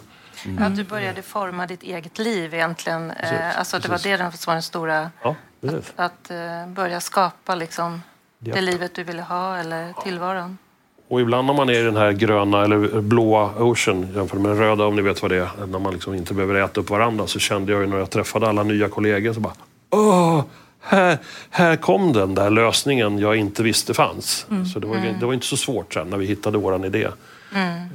Mm. 0.45 0.63
Ja, 0.63 0.69
du 0.69 0.83
började 0.83 1.21
forma 1.21 1.67
ditt 1.67 1.83
eget 1.83 2.19
liv 2.19 2.53
egentligen. 2.53 3.13
Precis, 3.19 3.39
alltså, 3.55 3.79
det 3.79 3.87
var 3.89 3.99
det 4.03 4.17
som 4.17 4.51
var 4.51 4.53
den 4.53 4.63
stora... 4.63 5.11
Ja, 5.23 5.35
att, 5.67 5.93
att 5.95 6.31
uh, 6.31 6.73
börja 6.73 6.99
skapa 6.99 7.55
liksom, 7.55 8.01
ja. 8.39 8.55
det 8.55 8.61
livet 8.61 8.95
du 8.95 9.03
ville 9.03 9.21
ha 9.21 9.57
eller 9.57 9.93
tillvaron. 10.03 10.57
Och 11.07 11.21
ibland 11.21 11.47
när 11.47 11.53
man 11.53 11.69
är 11.69 11.73
i 11.73 11.81
den 11.83 11.97
här 11.97 12.11
gröna 12.11 12.63
eller 12.63 13.01
blåa 13.01 13.63
ocean 13.63 14.13
jämfört 14.15 14.39
med 14.39 14.51
den 14.51 14.57
röda 14.57 14.85
om 14.85 14.95
ni 14.95 15.01
vet 15.01 15.21
vad 15.21 15.31
det 15.31 15.37
är. 15.37 15.65
När 15.67 15.79
man 15.79 15.93
liksom 15.93 16.13
inte 16.13 16.33
behöver 16.33 16.55
äta 16.55 16.81
upp 16.81 16.89
varandra 16.89 17.27
så 17.27 17.39
kände 17.39 17.71
jag 17.71 17.81
ju 17.81 17.87
när 17.87 17.97
jag 17.97 18.09
träffade 18.09 18.49
alla 18.49 18.63
nya 18.63 18.89
kollegor 18.89 19.33
så 19.33 19.39
bara 19.39 19.53
Åh! 19.89 20.43
Här, 20.81 21.17
här 21.49 21.75
kom 21.75 22.13
den 22.13 22.35
där 22.35 22.49
lösningen 22.49 23.19
jag 23.19 23.35
inte 23.35 23.63
visste 23.63 23.93
fanns. 23.93 24.45
Mm. 24.49 24.65
Så 24.65 24.79
det 24.79 24.87
var, 24.87 24.95
mm. 24.95 25.19
det 25.19 25.25
var 25.25 25.33
inte 25.33 25.45
så 25.45 25.57
svårt 25.57 25.93
sen 25.93 26.09
när 26.09 26.17
vi 26.17 26.25
hittade 26.25 26.57
våran 26.57 26.83
idé. 26.83 27.07
Mm. 27.55 27.87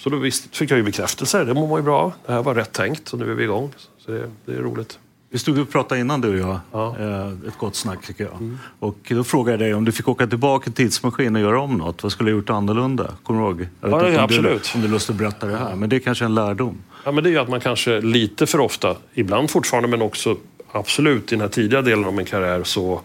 Så 0.00 0.10
då 0.10 0.16
visst, 0.16 0.56
fick 0.56 0.70
jag 0.70 0.76
ju 0.76 0.82
bekräftelse. 0.82 1.44
Det 1.44 1.54
mår 1.54 1.68
man 1.68 1.78
ju 1.78 1.82
bra 1.82 1.98
av. 2.00 2.12
Det 2.26 2.32
här 2.32 2.42
var 2.42 2.54
rätt 2.54 2.72
tänkt 2.72 3.12
och 3.12 3.18
nu 3.18 3.30
är 3.30 3.34
vi 3.34 3.44
igång. 3.44 3.70
Så 3.98 4.10
det, 4.10 4.30
det 4.46 4.52
är 4.52 4.56
roligt. 4.56 4.98
Vi 5.30 5.38
stod 5.38 5.58
och 5.58 5.70
pratade 5.70 6.00
innan 6.00 6.20
du 6.20 6.28
och 6.44 6.48
jag, 6.50 6.60
Ja. 6.72 6.96
eh, 6.98 7.28
ett 7.48 7.58
gott 7.58 7.76
snack 7.76 8.06
tycker 8.06 8.24
jag. 8.24 8.56
Och 8.78 8.98
då 9.08 9.24
frågade 9.24 9.52
jag 9.52 9.60
dig 9.60 9.74
om 9.74 9.84
du 9.84 9.92
fick 9.92 10.08
åka 10.08 10.26
tillbaka 10.26 10.70
i 10.70 10.72
tidsmaskin 10.72 11.36
och 11.36 11.42
göra 11.42 11.60
om 11.60 11.74
något, 11.78 12.02
vad 12.02 12.12
skulle 12.12 12.30
du 12.30 12.34
ha 12.34 12.38
gjort 12.40 12.50
annorlunda? 12.50 13.14
Kommer 13.22 13.40
du 13.40 13.46
ihåg? 13.46 13.68
Jag 13.80 13.90
Ja, 13.90 14.06
inte 14.06 14.18
om 14.18 14.24
absolut. 14.24 14.70
Du, 14.72 14.78
om 14.78 14.84
du 14.84 14.88
lust 14.92 15.10
att 15.10 15.16
berätta 15.16 15.46
det 15.46 15.56
här, 15.56 15.76
men 15.76 15.88
det 15.88 15.96
är 15.96 16.00
kanske 16.00 16.24
en 16.24 16.34
lärdom. 16.34 16.76
Ja, 17.04 17.12
men 17.12 17.24
det 17.24 17.30
är 17.30 17.32
ju 17.32 17.38
att 17.38 17.48
man 17.48 17.60
kanske 17.60 18.00
lite 18.00 18.46
för 18.46 18.60
ofta, 18.60 18.96
ibland 19.14 19.50
fortfarande 19.50 19.88
men 19.88 20.02
också 20.02 20.36
absolut 20.72 21.32
i 21.32 21.34
den 21.36 21.40
här 21.40 21.48
tidiga 21.48 21.82
delen 21.82 22.04
av 22.04 22.14
min 22.14 22.26
karriär 22.26 22.64
så 22.64 23.00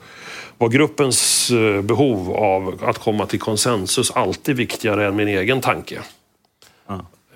var 0.58 0.70
gruppens 0.70 1.52
eh, 1.52 1.82
behov 1.82 2.32
av 2.36 2.80
att 2.84 2.98
komma 2.98 3.26
till 3.26 3.40
konsensus 3.40 4.12
alltid 4.12 4.56
viktigare 4.56 5.08
än 5.08 5.16
min 5.16 5.28
egen 5.28 5.62
tanke. 5.62 6.00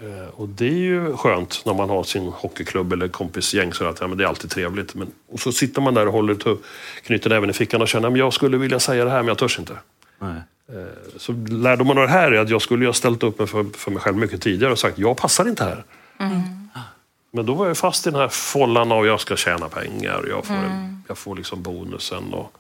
Eh, 0.01 0.29
Och 0.35 0.49
det 0.49 0.67
är 0.67 0.71
ju 0.71 1.17
skönt 1.17 1.61
när 1.65 1.73
man 1.73 1.89
har 1.89 2.03
sin 2.03 2.27
hockeyklubb 2.27 2.93
eller 2.93 3.07
kompisgäng 3.07 3.73
så 3.73 3.85
att 3.85 3.99
ja, 3.99 4.07
men 4.07 4.17
det 4.17 4.23
är 4.23 4.27
alltid 4.27 4.49
trevligt. 4.49 4.95
Men, 4.95 5.07
och 5.31 5.39
så 5.39 5.51
sitter 5.51 5.81
man 5.81 5.93
där 5.93 6.07
och 6.07 6.13
håller 6.13 6.37
knyter 7.05 7.29
näven 7.29 7.49
i 7.49 7.53
fickan 7.53 7.81
och 7.81 7.87
känner 7.87 8.11
att 8.11 8.17
jag 8.17 8.33
skulle 8.33 8.57
vilja 8.57 8.79
säga 8.79 9.05
det 9.05 9.11
här 9.11 9.17
men 9.17 9.27
jag 9.27 9.37
törs 9.37 9.59
inte. 9.59 9.73
Nej. 10.19 10.41
Så 11.17 11.31
lärdomen 11.49 11.97
av 11.97 12.03
det 12.03 12.09
här 12.09 12.31
är 12.31 12.39
att 12.39 12.49
jag 12.49 12.61
skulle 12.61 12.83
ju 12.83 12.87
ha 12.87 12.93
ställt 12.93 13.23
upp 13.23 13.39
mig 13.39 13.47
för, 13.47 13.65
för 13.77 13.91
mig 13.91 13.99
själv 13.99 14.17
mycket 14.17 14.41
tidigare 14.41 14.71
och 14.71 14.79
sagt 14.79 14.99
jag 14.99 15.17
passar 15.17 15.47
inte 15.47 15.63
här. 15.63 15.83
Men 17.37 17.45
då 17.45 17.53
var 17.53 17.67
jag 17.67 17.77
fast 17.77 18.07
i 18.07 18.11
den 18.11 18.19
här 18.19 18.27
follan 18.27 18.91
av 18.91 19.05
jag 19.05 19.19
ska 19.19 19.35
tjäna 19.35 19.69
pengar, 19.69 20.23
jag 20.29 20.45
får, 20.45 20.55
jag 21.07 21.17
får 21.17 21.35
liksom 21.35 21.63
bonusen 21.63 22.33
och 22.33 22.53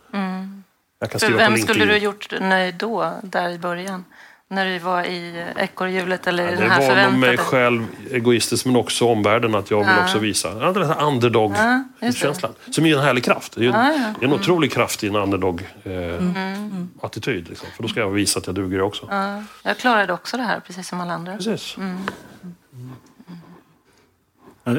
jag 0.99 1.11
kan 1.11 1.19
skriva 1.19 1.37
på 1.37 1.43
vem 1.43 1.53
LinkedIn. 1.53 1.75
skulle 1.75 1.93
du 1.93 1.97
gjort 1.99 2.33
nöjd 2.41 2.75
då, 2.75 3.13
där 3.23 3.49
i 3.49 3.59
början? 3.59 4.05
När 4.49 4.65
du 4.65 4.79
var 4.79 5.03
i 5.03 5.45
ekorrhjulet 5.55 6.27
eller 6.27 6.43
Ja, 6.43 6.49
det 6.51 6.55
den 6.57 6.71
här 6.71 6.87
förväntade? 6.87 7.17
mig 7.17 7.37
själv 7.37 7.87
egoistiskt 8.11 8.65
men 8.65 8.75
också 8.75 9.07
omvärlden 9.07 9.55
att 9.55 9.71
jag 9.71 9.77
vill 9.79 9.87
Ja. 9.97 10.03
också 10.03 10.19
visa. 10.19 10.49
Ja, 10.61 10.71
den 10.71 10.87
här 10.87 11.03
underdog-känslan. 11.03 12.51
Som 12.71 12.85
är 12.85 12.95
en 12.97 13.03
härlig 13.03 13.23
kraft. 13.23 13.55
Det 13.55 13.61
är, 13.61 13.65
Ja, 13.69 13.93
ja. 13.93 14.13
det 14.19 14.25
en 14.25 14.33
otrolig 14.33 14.71
kraft 14.71 15.03
i 15.03 15.07
en 15.07 15.15
underdog-attityd. 15.15 17.49
liksom. 17.49 17.67
För 17.75 17.83
då 17.83 17.89
ska 17.89 17.99
jag 17.99 18.09
visa 18.09 18.39
att 18.39 18.45
jag 18.47 18.55
duger 18.55 18.81
också. 18.81 19.07
Ja, 19.09 19.43
jag 19.63 19.77
klarade 19.77 20.13
också 20.13 20.37
det 20.37 20.43
här, 20.43 20.59
precis 20.59 20.87
som 20.87 21.01
alla 21.01 21.13
andra. 21.13 21.37
Precis. 21.37 21.75
Ja, 21.77 21.83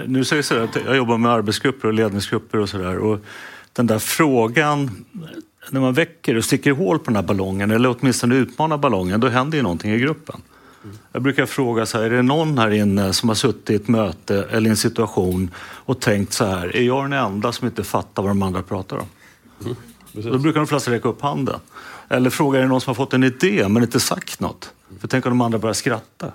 Nu 0.06 0.24
säger 0.24 0.38
jag 0.38 0.44
så 0.44 0.78
att 0.78 0.84
jag 0.86 0.96
jobbar 0.96 1.18
med 1.18 1.30
arbetsgrupper 1.30 1.88
och 1.88 1.94
ledningsgrupper 1.94 2.58
och 2.58 2.68
sådär. 2.68 2.98
Och 2.98 3.20
den 3.72 3.86
där 3.86 3.98
frågan, 3.98 5.04
när 5.70 5.80
man 5.80 5.94
väcker 5.94 6.36
och 6.36 6.44
sticker 6.44 6.72
hål 6.72 6.98
på 6.98 7.04
den 7.04 7.16
här 7.16 7.22
ballongen 7.22 7.70
eller 7.70 7.96
åtminstone 7.98 8.34
utmanar 8.34 8.78
ballongen, 8.78 9.20
då 9.20 9.28
händer 9.28 9.58
ju 9.58 9.62
någonting 9.62 9.92
i 9.92 9.98
gruppen. 9.98 10.40
Jag 11.12 11.22
brukar 11.22 11.46
fråga 11.46 11.86
så 11.86 11.98
här, 11.98 12.04
är 12.04 12.10
det 12.10 12.22
någon 12.22 12.58
här 12.58 12.70
inne 12.70 13.12
som 13.12 13.28
har 13.28 13.36
suttit 13.36 13.70
i 13.70 13.74
ett 13.74 13.88
möte 13.88 14.46
eller 14.50 14.66
i 14.66 14.70
en 14.70 14.76
situation 14.76 15.50
och 15.58 16.00
tänkt 16.00 16.32
så 16.32 16.44
här, 16.44 16.76
är 16.76 16.82
jag 16.82 17.04
den 17.04 17.12
enda 17.12 17.52
som 17.52 17.66
inte 17.66 17.84
fattar 17.84 18.22
vad 18.22 18.30
de 18.30 18.42
andra 18.42 18.62
pratar 18.62 18.96
om? 18.96 19.06
Precis. 20.14 20.32
Då 20.32 20.38
brukar 20.38 20.60
de 20.60 20.66
flesta 20.66 20.90
räcka 20.90 21.08
upp 21.08 21.22
handen. 21.22 21.60
Eller 22.08 22.30
fråga, 22.30 22.58
är 22.58 22.62
det 22.62 22.68
någon 22.68 22.80
som 22.80 22.90
har 22.90 22.94
fått 22.94 23.14
en 23.14 23.24
idé 23.24 23.68
men 23.68 23.82
inte 23.82 24.00
sagt 24.00 24.40
något? 24.40 24.72
För 25.00 25.08
tänk 25.08 25.26
om 25.26 25.30
de 25.30 25.40
andra 25.40 25.58
börjar 25.58 25.74
skratta. 25.74 26.32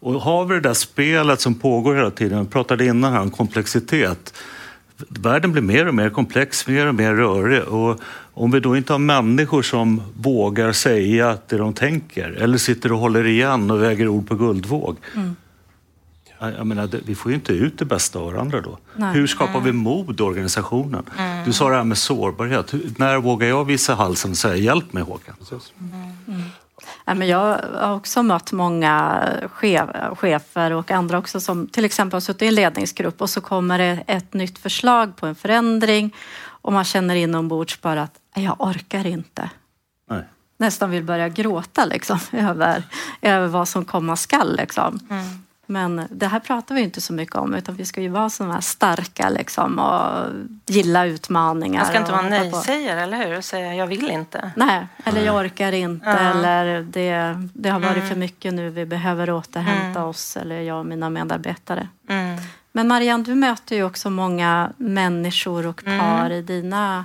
Och 0.00 0.12
har 0.14 0.44
vi 0.44 0.54
det 0.54 0.60
där 0.60 0.74
spelet 0.74 1.40
som 1.40 1.54
pågår 1.54 1.94
hela 1.94 2.10
tiden, 2.10 2.38
jag 2.38 2.50
pratade 2.50 2.84
innan 2.86 3.12
här 3.12 3.20
om 3.20 3.30
komplexitet. 3.30 4.34
Världen 5.08 5.52
blir 5.52 5.62
mer 5.62 5.88
och 5.88 5.94
mer 5.94 6.10
komplex, 6.10 6.66
mer 6.66 6.86
och 6.86 6.94
mer 6.94 7.12
rörig. 7.14 7.62
Och 7.62 8.00
om 8.34 8.50
vi 8.50 8.60
då 8.60 8.76
inte 8.76 8.92
har 8.92 8.98
människor 8.98 9.62
som 9.62 10.02
vågar 10.16 10.72
säga 10.72 11.38
det 11.48 11.56
de 11.56 11.72
tänker 11.74 12.30
eller 12.30 12.58
sitter 12.58 12.92
och 12.92 12.98
håller 12.98 13.26
igen 13.26 13.70
och 13.70 13.82
väger 13.82 14.08
ord 14.08 14.28
på 14.28 14.34
guldvåg. 14.34 14.96
Jag 16.40 16.52
jag 16.52 16.66
menar, 16.66 16.88
vi 17.06 17.14
får 17.14 17.30
ju 17.30 17.34
inte 17.34 17.52
ut 17.52 17.78
det 17.78 17.84
bästa 17.84 18.18
av 18.18 18.32
varandra 18.32 18.60
då. 18.60 18.78
Nej. 18.96 19.14
Hur 19.14 19.26
skapar 19.26 19.60
vi 19.60 19.72
mod 19.72 20.20
i 20.20 20.22
organisationen? 20.22 21.04
Du 21.44 21.52
sa 21.52 21.68
det 21.70 21.76
här 21.76 21.84
med 21.84 21.98
sårbarhet. 21.98 22.74
Hur- 22.74 22.90
När 22.96 23.18
vågar 23.18 23.48
jag 23.48 23.64
visa 23.64 23.94
halsen 23.94 24.30
och 24.30 24.36
säga 24.36 24.56
hjälp 24.56 24.92
mig 24.92 25.02
Håkan? 25.02 25.34
Men 27.06 27.28
jag 27.28 27.58
har 27.74 27.94
också 27.94 28.22
mött 28.22 28.52
många 28.52 29.22
chef, 29.52 29.90
chefer 30.18 30.70
och 30.72 30.90
andra 30.90 31.18
också 31.18 31.40
som 31.40 31.66
till 31.66 31.84
exempel 31.84 32.16
har 32.16 32.20
suttit 32.20 32.42
i 32.42 32.46
en 32.46 32.54
ledningsgrupp 32.54 33.20
och 33.20 33.30
så 33.30 33.40
kommer 33.40 33.78
det 33.78 34.04
ett 34.06 34.34
nytt 34.34 34.58
förslag 34.58 35.16
på 35.16 35.26
en 35.26 35.34
förändring 35.34 36.14
och 36.44 36.72
man 36.72 36.84
känner 36.84 37.14
inombords 37.14 37.80
bara 37.80 38.02
att 38.02 38.18
"Nej, 38.36 38.44
jag 38.44 38.56
orkar 38.58 39.06
inte. 39.06 39.50
Nej. 40.10 40.24
Nästan 40.58 40.90
vill 40.90 41.02
börja 41.04 41.28
gråta 41.28 41.84
liksom, 41.84 42.18
över, 42.32 42.82
över 43.22 43.46
vad 43.46 43.68
som 43.68 43.84
komma 43.84 44.16
skall. 44.16 44.56
Liksom. 44.56 45.00
Men 45.72 46.06
det 46.10 46.26
här 46.26 46.40
pratar 46.40 46.74
vi 46.74 46.80
inte 46.80 47.00
så 47.00 47.12
mycket 47.12 47.36
om 47.36 47.54
utan 47.54 47.74
vi 47.74 47.84
ska 47.84 48.00
ju 48.00 48.08
vara 48.08 48.30
sådana 48.30 48.54
här 48.54 48.60
starka 48.60 49.28
liksom, 49.28 49.78
och 49.78 50.28
gilla 50.66 51.06
utmaningar. 51.06 51.80
Man 51.80 51.88
ska 51.88 51.98
inte 51.98 52.12
vara 52.12 52.22
nej-sägare, 52.22 53.02
eller 53.02 53.26
hur? 53.26 53.38
Och 53.38 53.44
säga 53.44 53.74
jag 53.74 53.86
vill 53.86 54.10
inte. 54.10 54.50
Nej, 54.56 54.86
eller 55.04 55.24
jag 55.24 55.36
orkar 55.36 55.72
inte 55.72 56.06
Ja. 56.06 56.18
eller 56.18 56.82
det, 56.82 57.36
det 57.54 57.68
har 57.68 57.80
varit 57.80 58.08
för 58.08 58.16
mycket 58.16 58.54
nu, 58.54 58.70
vi 58.70 58.86
behöver 58.86 59.30
återhämta 59.30 60.04
oss 60.04 60.36
eller 60.36 60.60
jag 60.60 60.78
och 60.78 60.86
mina 60.86 61.10
medarbetare. 61.10 61.88
Mm. 62.08 62.38
Men 62.72 62.88
Marianne, 62.88 63.24
du 63.24 63.34
möter 63.34 63.76
ju 63.76 63.84
också 63.84 64.10
många 64.10 64.72
människor 64.76 65.66
och 65.66 65.84
par 65.84 66.30
i 66.30 66.42
dina 66.42 67.04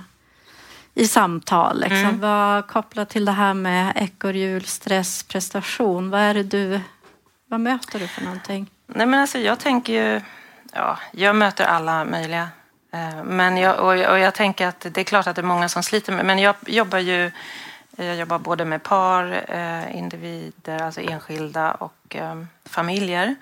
i 0.94 1.06
samtal. 1.06 1.80
Liksom. 1.80 2.20
Vad 2.20 2.66
kopplat 2.66 3.08
till 3.08 3.24
det 3.24 3.32
här 3.32 3.54
med 3.54 3.92
ekorrhjul, 3.96 4.64
stress, 4.64 5.22
prestation. 5.22 6.10
Vad 6.10 6.20
är 6.20 6.34
det 6.34 6.42
du, 6.42 6.80
vad 7.48 7.60
möter 7.60 7.98
du 7.98 8.08
för 8.08 8.22
någonting? 8.22 8.70
Nej, 8.86 9.06
men 9.06 9.20
alltså, 9.20 9.38
jag 9.38 9.58
tänker 9.58 9.92
ju... 9.92 10.20
Ja, 10.72 10.98
jag 11.12 11.36
möter 11.36 11.64
alla 11.64 12.04
möjliga. 12.04 12.48
Eh, 12.92 13.24
men 13.24 13.56
jag, 13.56 13.78
och, 13.78 14.12
och 14.12 14.18
jag 14.18 14.34
tänker 14.34 14.66
att 14.66 14.80
det 14.80 15.00
är 15.00 15.04
klart 15.04 15.26
att 15.26 15.36
det 15.36 15.40
är 15.40 15.44
många 15.44 15.68
som 15.68 15.82
sliter 15.82 16.12
med 16.12 16.24
Men 16.24 16.38
jag 16.38 16.54
jobbar 16.66 16.98
ju 16.98 17.30
jag 17.96 18.16
jobbar 18.16 18.38
både 18.38 18.64
med 18.64 18.82
par, 18.82 19.44
eh, 19.48 19.96
individer, 19.96 20.82
alltså 20.82 21.00
enskilda 21.00 21.72
och 21.72 22.16
eh, 22.16 22.44
familjer. 22.64 23.34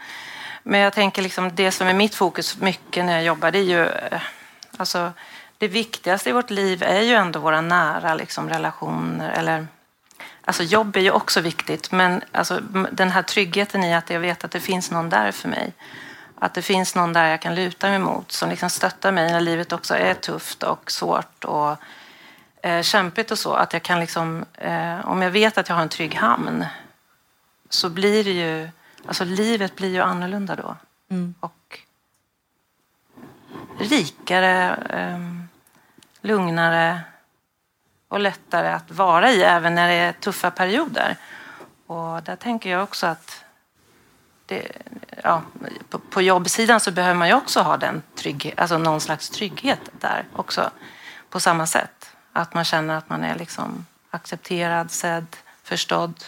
Men 0.63 0.81
jag 0.81 0.93
tänker 0.93 1.23
liksom 1.23 1.55
det 1.55 1.73
som 1.73 1.87
är 1.87 1.95
mitt 1.95 2.15
fokus 2.15 2.61
mycket 2.61 3.05
när 3.05 3.13
jag 3.13 3.25
jobbar 3.25 3.51
det 3.51 3.59
är 3.59 3.63
ju 3.63 3.89
alltså 4.77 5.13
det 5.59 5.69
viktigaste 5.69 6.31
i 6.31 6.33
vårt 6.33 6.51
liv 6.51 6.83
är 6.83 7.01
ju 7.01 7.15
ändå 7.15 7.41
våra 7.41 7.61
nära 7.61 8.15
liksom, 8.15 8.49
relationer 8.49 9.31
eller 9.31 9.67
Alltså 10.49 10.63
jobb 10.63 10.97
är 10.97 11.01
ju 11.01 11.11
också 11.11 11.41
viktigt, 11.41 11.93
men 11.93 12.23
alltså, 12.33 12.61
den 12.91 13.11
här 13.11 13.23
tryggheten 13.23 13.85
i 13.85 13.95
att 13.95 14.11
jag 14.11 14.21
vet 14.21 14.45
att 14.45 14.51
det 14.51 14.61
finns 14.61 14.91
någon 14.91 15.09
där 15.09 15.33
för 15.33 15.49
mig. 15.49 15.73
Att 16.39 16.55
det 16.55 16.63
finns 16.63 16.95
någon 16.95 17.13
där 17.13 17.27
jag 17.27 17.41
kan 17.41 17.55
luta 17.55 17.89
mig 17.89 17.99
mot 17.99 18.33
som 18.33 18.51
liksom 18.51 18.71
stöttar 18.71 19.13
mig 19.13 19.33
när 19.33 19.41
livet 19.41 19.73
också 19.73 19.95
är 19.95 20.15
tufft 20.15 20.63
och 20.63 20.91
svårt 20.91 21.45
och 21.45 21.77
eh, 22.63 22.83
kämpigt 22.83 23.31
och 23.31 23.39
så. 23.39 23.55
Att 23.55 23.73
jag 23.73 23.83
kan 23.83 24.01
liksom, 24.01 24.45
eh, 24.55 25.09
om 25.09 25.23
jag 25.23 25.31
vet 25.31 25.59
att 25.59 25.69
jag 25.69 25.77
har 25.77 25.83
en 25.83 25.89
trygg 25.89 26.15
hamn 26.15 26.65
så 27.69 27.91
blir 27.91 28.25
det 28.25 28.33
ju, 28.33 28.69
alltså 29.07 29.25
livet 29.25 29.77
blir 29.77 29.91
ju 29.91 30.01
annorlunda 30.01 30.57
då. 30.57 30.77
Och 31.41 31.79
rikare, 33.79 34.77
eh, 34.91 35.19
lugnare 36.21 37.01
och 38.09 38.21
lättare 38.21 38.69
att 38.69 38.91
vara 38.91 39.33
i 39.33 39.43
även 39.43 39.75
när 39.75 39.89
det 39.89 39.95
är 39.95 40.13
tuffa 40.13 40.51
perioder. 40.51 41.17
Och 41.87 42.23
där 42.23 42.37
tänker 42.37 42.71
jag 42.71 42.83
också 42.83 43.07
att 43.07 43.45
det, 44.47 44.73
ja, 45.23 45.43
på, 45.91 45.99
på 45.99 46.23
jobbsidan 46.23 46.81
så 46.81 46.91
behöver 46.91 47.15
man 47.15 47.29
ju 47.29 47.35
också 47.35 47.61
ha 47.61 47.77
den 47.77 48.03
trygghet, 48.15 48.59
alltså 48.59 48.79
någon 48.79 49.01
slags 49.01 49.31
trygghet 49.31 49.81
där 50.01 50.25
också 50.33 50.71
på 51.31 51.41
samma 51.41 51.67
sätt. 51.67 52.11
Att 52.33 52.55
man 52.55 52.65
känner 52.65 52.95
att 52.95 53.09
man 53.09 53.25
är 53.25 53.35
liksom 53.35 53.87
accepterad, 54.11 54.91
sedd, 54.91 55.37
förstådd. 55.63 56.25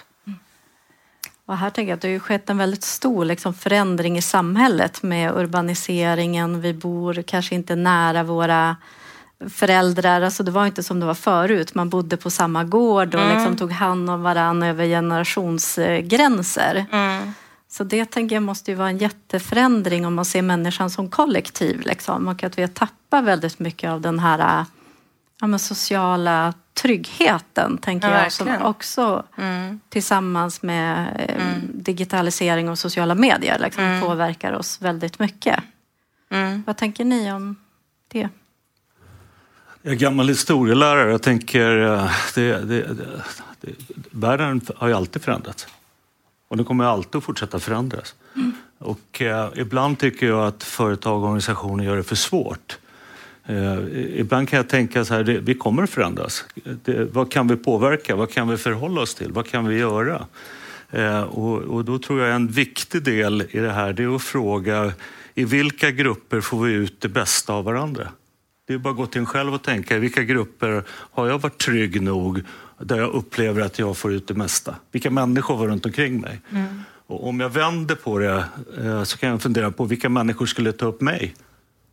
Och 1.47 1.56
här 1.56 1.70
tänker 1.70 1.90
jag 1.90 1.97
att 1.97 2.02
det 2.02 2.08
har 2.08 2.12
ju 2.12 2.20
skett 2.20 2.50
en 2.50 2.58
väldigt 2.58 2.82
stor 2.82 3.25
liksom, 3.25 3.54
förändring 3.54 4.18
i 4.18 4.23
samhället 4.23 5.02
med 5.02 5.37
urbaniseringen. 5.37 6.61
Vi 6.61 6.75
bor 6.75 7.23
kanske 7.23 7.54
inte 7.54 7.76
nära 7.76 8.23
våra 8.23 8.76
föräldrar. 9.50 10.23
Alltså 10.23 10.42
det 10.42 10.50
var 10.50 10.66
inte 10.66 10.83
som 10.83 11.00
det 11.00 11.07
var 11.07 11.14
förut. 11.14 11.75
Man 11.75 11.88
bodde 11.88 12.16
på 12.16 12.30
samma 12.30 12.64
gård 12.64 13.14
och 13.14 13.35
liksom 13.35 13.57
tog 13.57 13.73
hand 13.73 14.11
om 14.11 14.23
varandra 14.23 14.68
över 14.68 14.87
generationsgränser. 14.87 16.87
Så 17.71 17.85
det 17.85 18.04
tänker 18.04 18.37
jag 18.37 18.42
måste 18.42 18.71
ju 18.71 18.76
vara 18.76 18.88
en 18.88 18.99
jätteförändring 18.99 20.07
om 20.07 20.14
man 20.14 20.25
ser 20.25 20.42
människan 20.42 20.90
som 20.90 21.11
kollektiv. 21.11 21.80
Liksom. 21.80 22.28
Och 22.28 22.45
att 22.45 22.59
vi 22.59 22.62
har 22.62 22.68
tappat 22.68 23.25
väldigt 23.25 23.59
mycket 23.59 23.90
av 23.90 24.00
den 24.00 24.18
här 24.18 24.64
ja, 25.40 25.59
sociala 25.59 26.54
tryggheten, 26.83 27.78
tänker 27.78 28.11
Ja, 28.11 28.23
jag, 28.23 28.33
som 28.33 28.62
också 28.62 29.25
tillsammans 29.88 30.62
med 30.62 31.07
eh, 31.28 31.42
digitalisering 31.73 32.68
och 32.68 32.78
sociala 32.78 33.14
medier 33.14 33.59
liksom, 33.59 34.00
påverkar 34.02 34.52
oss 34.52 34.83
väldigt 34.83 35.18
mycket. 35.18 35.61
Vad 36.66 36.76
tänker 36.76 37.04
ni 37.04 37.33
om 37.33 37.57
det? 38.09 38.28
Jag 39.88 39.95
är 39.95 39.99
gammal 39.99 40.28
historielärare. 40.28 41.11
Jag 41.11 41.23
tänker, 41.23 41.78
eh, 41.83 42.11
det, 42.35 42.52
det, 42.52 42.83
det, 43.61 43.71
världen 44.11 44.61
har 44.76 44.88
ju 44.88 44.95
alltid 44.95 45.23
förändrats. 45.23 45.66
Och 46.49 46.57
den 46.57 46.66
kommer 46.66 46.85
alltid 46.85 47.16
att 47.16 47.25
fortsätta 47.25 47.59
förändras. 47.59 48.14
Och 48.78 49.23
eh, 49.23 49.49
ibland 49.57 49.99
tycker 49.99 50.26
jag 50.26 50.47
att 50.47 50.64
företag 50.64 51.18
och 51.18 51.25
organisationer 51.25 51.85
gör 51.85 51.97
det 51.97 52.02
för 52.02 52.16
svårt. 52.16 52.78
Eh, 53.47 53.78
ibland 54.21 54.49
kan 54.49 54.57
jag 54.57 54.68
tänka 54.68 55.04
så 55.04 55.14
här, 55.14 55.25
det, 55.25 55.38
vi 55.38 55.54
kommer 55.54 55.83
att 55.83 55.90
förändras. 55.90 56.45
Det, 56.85 57.04
vad 57.04 57.33
kan 57.33 57.49
vi 57.49 57.57
påverka? 57.57 58.16
Vad 58.16 58.30
kan 58.30 58.49
vi 58.49 58.57
förhålla 58.57 59.00
oss 59.00 59.14
till? 59.14 59.33
Vad 59.33 59.47
kan 59.47 59.66
vi 59.66 59.78
göra? 59.78 60.26
Eh, 60.90 61.23
och, 61.23 61.59
och, 61.59 61.85
då 61.85 61.99
tror 61.99 62.21
jag 62.21 62.35
en 62.35 62.49
viktig 62.49 63.02
del 63.02 63.45
i 63.50 63.59
det 63.59 63.73
här 63.73 63.92
det 63.92 64.02
är 64.02 64.16
att 64.16 64.23
fråga 64.23 64.92
i 65.35 65.45
vilka 65.45 65.90
grupper 65.90 66.40
får 66.40 66.64
vi 66.64 66.73
ut 66.73 67.00
det 67.00 67.09
bästa 67.09 67.52
av 67.52 67.64
varandra? 67.64 68.09
Det 68.68 68.75
är 68.75 68.78
bara 68.78 68.90
att 68.90 68.96
gå 68.96 69.06
till 69.06 69.20
en 69.20 69.26
själv 69.26 69.54
och 69.54 69.62
tänka 69.62 69.96
i 69.96 69.98
vilka 69.98 70.22
grupper 70.22 70.84
har 70.90 71.28
jag 71.28 71.38
varit 71.38 71.58
trygg 71.58 72.02
nog 72.02 72.42
där 72.78 72.98
jag 72.98 73.10
upplever 73.10 73.62
att 73.62 73.78
jag 73.78 73.96
får 73.96 74.12
ut 74.12 74.28
det 74.28 74.34
mesta? 74.34 74.75
Vilka 74.92 75.10
människor 75.10 75.56
var 75.56 75.66
runt 75.66 75.87
omkring 75.87 76.20
mig? 76.20 76.40
Mm. 76.50 76.82
Och 77.06 77.28
om 77.28 77.40
jag 77.40 77.48
vänder 77.48 77.94
på 77.94 78.18
det 78.18 78.44
eh, 78.78 79.02
så 79.02 79.18
kan 79.18 79.28
jag 79.28 79.42
fundera 79.42 79.70
på 79.70 79.84
vilka 79.84 80.08
människor 80.08 80.46
skulle 80.46 80.72
ta 80.72 80.87
upp 80.87 81.00
mig? 81.00 81.34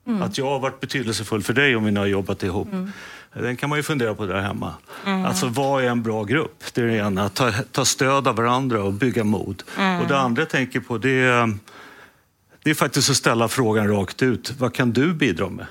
Mm. 0.07 0.21
Att 0.21 0.37
jag 0.37 0.45
har 0.45 0.59
varit 0.59 0.79
betydelsefull 0.79 1.43
för 1.43 1.53
dig 1.53 1.75
om 1.75 1.85
vi 1.85 1.91
nu 1.91 1.99
har 1.99 2.07
jobbat 2.07 2.43
ihop. 2.43 2.73
Mm. 2.73 2.91
Den 3.33 3.57
kan 3.57 3.69
man 3.69 3.79
ju 3.79 3.83
fundera 3.83 4.15
på 4.15 4.25
där 4.25 4.41
hemma. 4.41 4.73
Mm. 5.05 5.25
Alltså 5.25 5.47
vad 5.47 5.83
är 5.83 5.87
en 5.87 6.03
bra 6.03 6.23
grupp? 6.23 6.63
Det 6.73 6.81
är 6.81 6.85
det 6.85 6.97
ena. 6.97 7.29
Ta, 7.29 7.51
ta 7.51 7.85
stöd 7.85 8.27
av 8.27 8.35
varandra 8.35 8.83
och 8.83 8.93
bygga 8.93 9.23
mod. 9.23 9.63
Mm. 9.77 10.01
Och 10.01 10.07
det 10.07 10.17
andra 10.17 10.41
jag 10.41 10.49
tänker 10.49 10.79
på 10.79 10.97
det 10.97 11.19
är, 11.19 11.57
det 12.63 12.69
är 12.69 12.73
faktiskt 12.73 13.09
att 13.09 13.15
ställa 13.15 13.47
frågan 13.47 13.87
rakt 13.87 14.21
ut. 14.21 14.53
Vad 14.59 14.73
kan 14.73 14.91
du 14.91 15.13
bidra 15.13 15.49
med? 15.49 15.65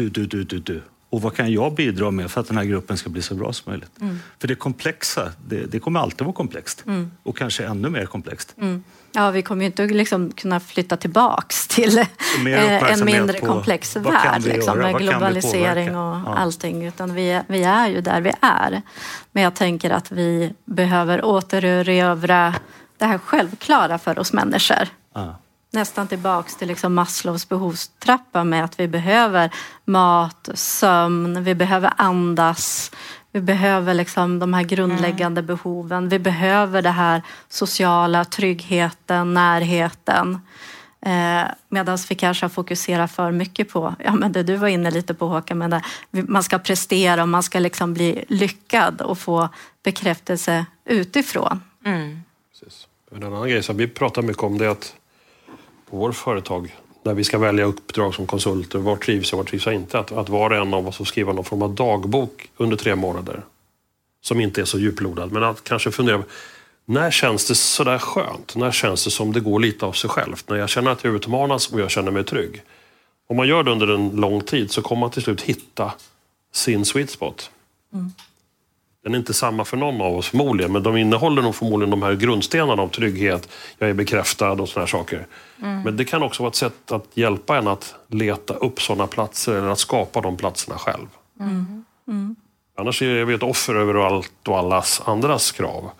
Du, 0.00 0.08
du, 0.08 0.26
du, 0.26 0.44
du, 0.44 0.58
du. 0.58 0.82
Och 1.10 1.22
vad 1.22 1.36
kan 1.36 1.52
jag 1.52 1.74
bidra 1.74 2.10
med 2.10 2.30
för 2.30 2.40
att 2.40 2.48
den 2.48 2.56
här 2.56 2.64
gruppen 2.64 2.96
ska 2.96 3.10
bli 3.10 3.22
så 3.22 3.34
bra 3.34 3.52
som 3.52 3.70
möjligt? 3.70 4.00
Mm. 4.00 4.18
För 4.38 4.48
det 4.48 4.54
komplexa, 4.54 5.32
det, 5.48 5.64
det, 5.64 5.78
kommer 5.78 6.00
alltid 6.00 6.20
vara 6.26 6.34
komplext. 6.34 6.84
Mm. 6.86 7.10
Och 7.22 7.36
kanske 7.36 7.64
ännu 7.64 7.88
mer 7.88 8.06
komplext. 8.06 8.54
Mm. 8.58 8.84
Ja, 9.12 9.30
vi 9.30 9.42
kommer 9.42 9.62
ju 9.62 9.66
inte 9.66 9.86
liksom 9.86 10.32
kunna 10.32 10.60
flytta 10.60 10.96
tillbaks 10.96 11.68
till 11.68 11.98
eh, 11.98 12.92
en 12.92 13.04
mindre 13.04 13.38
komplex 13.38 13.96
värld 13.96 14.44
liksom, 14.44 14.78
med 14.78 14.98
globalisering 14.98 15.96
och 15.96 16.16
ja. 16.26 16.34
allting. 16.36 16.86
Utan 16.86 17.14
vi, 17.14 17.40
vi 17.46 17.62
är 17.62 17.88
ju 17.88 18.00
där 18.00 18.20
vi 18.20 18.32
är. 18.40 18.82
Men 19.32 19.42
jag 19.42 19.54
tänker 19.54 19.90
att 19.90 20.12
vi 20.12 20.52
behöver 20.64 21.24
återerövra 21.24 22.54
det 22.98 23.04
här 23.04 23.18
självklara 23.18 23.98
för 23.98 24.18
oss 24.18 24.32
människor. 24.32 24.88
Ja 25.14 25.36
nästan 25.70 26.08
tillbaks 26.08 26.56
till 26.56 26.68
liksom 26.68 26.94
Maslows 26.94 27.48
behovstrappa 27.48 28.44
med 28.44 28.64
att 28.64 28.80
vi 28.80 28.88
behöver 28.88 29.50
mat, 29.84 30.48
sömn, 30.54 31.44
vi 31.44 31.54
behöver 31.54 31.92
andas, 31.96 32.90
vi 33.32 33.40
behöver 33.40 33.94
liksom 33.94 34.38
de 34.38 34.54
här 34.54 34.62
grundläggande 34.62 35.38
mm. 35.38 35.46
behoven. 35.46 36.08
Vi 36.08 36.18
behöver 36.18 36.82
det 36.82 36.90
här 36.90 37.22
sociala, 37.48 38.24
tryggheten, 38.24 39.34
närheten. 39.34 40.40
Eh, 41.06 41.42
Medan 41.68 41.98
vi 42.08 42.14
kanske 42.14 42.44
har 42.44 42.50
fokuserat 42.50 43.12
för 43.12 43.30
mycket 43.30 43.68
på, 43.68 43.94
ja 44.04 44.12
men 44.12 44.32
det 44.32 44.42
du 44.42 44.56
var 44.56 44.68
inne 44.68 44.90
lite 44.90 45.14
på 45.14 45.26
Håkan, 45.26 45.58
men 45.58 45.70
det, 45.70 45.82
man 46.10 46.42
ska 46.42 46.58
prestera 46.58 47.22
och 47.22 47.28
man 47.28 47.42
ska 47.42 47.58
liksom 47.58 47.94
bli 47.94 48.24
lyckad 48.28 49.00
och 49.00 49.18
få 49.18 49.48
bekräftelse 49.82 50.66
utifrån. 50.84 51.62
Mm. 51.84 52.22
Precis. 52.52 52.86
En 53.12 53.22
annan 53.22 53.48
grej 53.48 53.62
som 53.62 53.76
vi 53.76 53.88
pratar 53.88 54.22
mycket 54.22 54.42
om 54.42 54.58
det 54.58 54.64
är 54.64 54.68
att 54.68 54.94
på 55.90 55.96
vårt 55.96 56.14
företag 56.14 56.76
när 57.02 57.14
vi 57.14 57.24
ska 57.24 57.38
välja 57.38 57.64
uppdrag 57.64 58.14
som 58.14 58.26
konsulter, 58.26 58.78
var 58.78 58.96
trivs 58.96 59.32
jag, 59.32 59.36
var 59.36 59.44
trivs 59.44 59.66
jag 59.66 59.74
inte? 59.74 59.98
Att, 59.98 60.12
att 60.12 60.28
var 60.28 60.50
och 60.50 60.56
en 60.56 60.74
av 60.74 60.88
oss 60.88 60.96
får 60.96 61.04
skriva 61.04 61.32
någon 61.32 61.44
form 61.44 61.62
av 61.62 61.74
dagbok 61.74 62.50
under 62.56 62.76
tre 62.76 62.94
månader. 62.94 63.42
Som 64.22 64.40
inte 64.40 64.60
är 64.60 64.64
så 64.64 64.78
djuplodad, 64.78 65.32
men 65.32 65.44
att 65.44 65.64
kanske 65.64 65.90
fundera 65.90 66.22
när 66.84 67.10
känns 67.10 67.48
det 67.48 67.54
sådär 67.54 67.98
skönt? 67.98 68.56
När 68.56 68.70
känns 68.70 69.04
det 69.04 69.10
som 69.10 69.32
det 69.32 69.40
går 69.40 69.60
lite 69.60 69.86
av 69.86 69.92
sig 69.92 70.10
självt? 70.10 70.48
När 70.48 70.56
jag 70.56 70.68
känner 70.68 70.90
att 70.90 71.04
jag 71.04 71.14
utmanas 71.14 71.72
och 71.72 71.80
jag 71.80 71.90
känner 71.90 72.10
mig 72.10 72.24
trygg. 72.24 72.62
Om 73.28 73.36
man 73.36 73.48
gör 73.48 73.62
det 73.62 73.70
under 73.70 73.86
en 73.86 74.10
lång 74.10 74.40
tid 74.40 74.70
så 74.70 74.82
kommer 74.82 75.00
man 75.00 75.10
till 75.10 75.22
slut 75.22 75.42
hitta 75.42 75.92
sin 76.52 76.84
sweet 76.84 77.10
spot. 77.10 77.50
Mm. 77.92 78.12
Den 79.04 79.14
är 79.14 79.18
inte 79.18 79.34
samma 79.34 79.64
för 79.64 79.76
någon 79.76 80.00
av 80.00 80.16
oss 80.16 80.28
förmodligen, 80.28 80.72
men 80.72 80.82
de 80.82 80.96
innehåller 80.96 81.42
nog 81.42 81.54
förmodligen 81.54 81.90
de 81.90 82.02
här 82.02 82.14
grundstenarna 82.14 82.82
av 82.82 82.88
trygghet, 82.88 83.48
jag 83.78 83.90
är 83.90 83.94
bekräftad 83.94 84.52
och 84.52 84.68
sådana 84.68 84.82
här 84.82 84.90
saker. 84.90 85.26
Mm. 85.62 85.82
Men 85.82 85.96
det 85.96 86.04
kan 86.04 86.22
också 86.22 86.42
vara 86.42 86.50
ett 86.50 86.56
sätt 86.56 86.92
att 86.92 87.06
hjälpa 87.14 87.58
en 87.58 87.68
att 87.68 87.94
leta 88.08 88.54
upp 88.54 88.82
sådana 88.82 89.06
platser 89.06 89.54
eller 89.54 89.68
att 89.68 89.78
skapa 89.78 90.20
de 90.20 90.36
platserna 90.36 90.78
själv. 90.78 91.06
Mm. 91.40 91.84
Mm. 92.08 92.36
Annars 92.76 93.02
är 93.02 93.24
vi 93.24 93.34
ett 93.34 93.42
offer 93.42 93.74
över 93.74 94.06
allt 94.06 94.48
och 94.48 94.58
allas 94.58 95.02
andras 95.04 95.52
krav. 95.52 95.90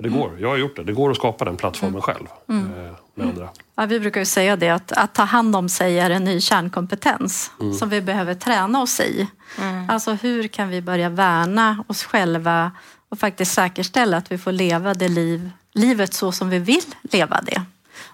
Mm. 0.00 0.12
Det 0.12 0.18
går, 0.18 0.40
jag 0.40 0.48
har 0.48 0.56
gjort 0.56 0.76
det. 0.76 0.84
Det 0.84 0.92
går 0.92 1.10
att 1.10 1.16
skapa 1.16 1.44
den 1.44 1.56
plattformen 1.56 1.94
mm. 1.94 2.02
själv. 2.02 2.26
Mm. 2.48 2.86
Eh, 2.86 2.92
med 3.14 3.26
andra. 3.28 3.48
Ja, 3.74 3.86
vi 3.86 4.00
brukar 4.00 4.20
ju 4.20 4.26
säga 4.26 4.56
det 4.56 4.70
att, 4.70 4.92
att 4.92 5.14
ta 5.14 5.22
hand 5.22 5.56
om 5.56 5.68
sig 5.68 5.98
är 5.98 6.10
en 6.10 6.24
ny 6.24 6.40
kärnkompetens 6.40 7.50
mm. 7.60 7.74
som 7.74 7.88
vi 7.88 8.00
behöver 8.00 8.34
träna 8.34 8.82
oss 8.82 9.00
i. 9.00 9.26
Mm. 9.58 9.90
Alltså 9.90 10.12
hur 10.12 10.48
kan 10.48 10.68
vi 10.68 10.82
börja 10.82 11.08
värna 11.08 11.84
oss 11.88 12.04
själva 12.04 12.72
och 13.08 13.18
faktiskt 13.18 13.52
säkerställa 13.52 14.16
att 14.16 14.32
vi 14.32 14.38
får 14.38 14.52
leva 14.52 14.94
det 14.94 15.08
liv, 15.08 15.50
livet 15.72 16.14
så 16.14 16.32
som 16.32 16.50
vi 16.50 16.58
vill 16.58 16.94
leva 17.02 17.40
det. 17.42 17.62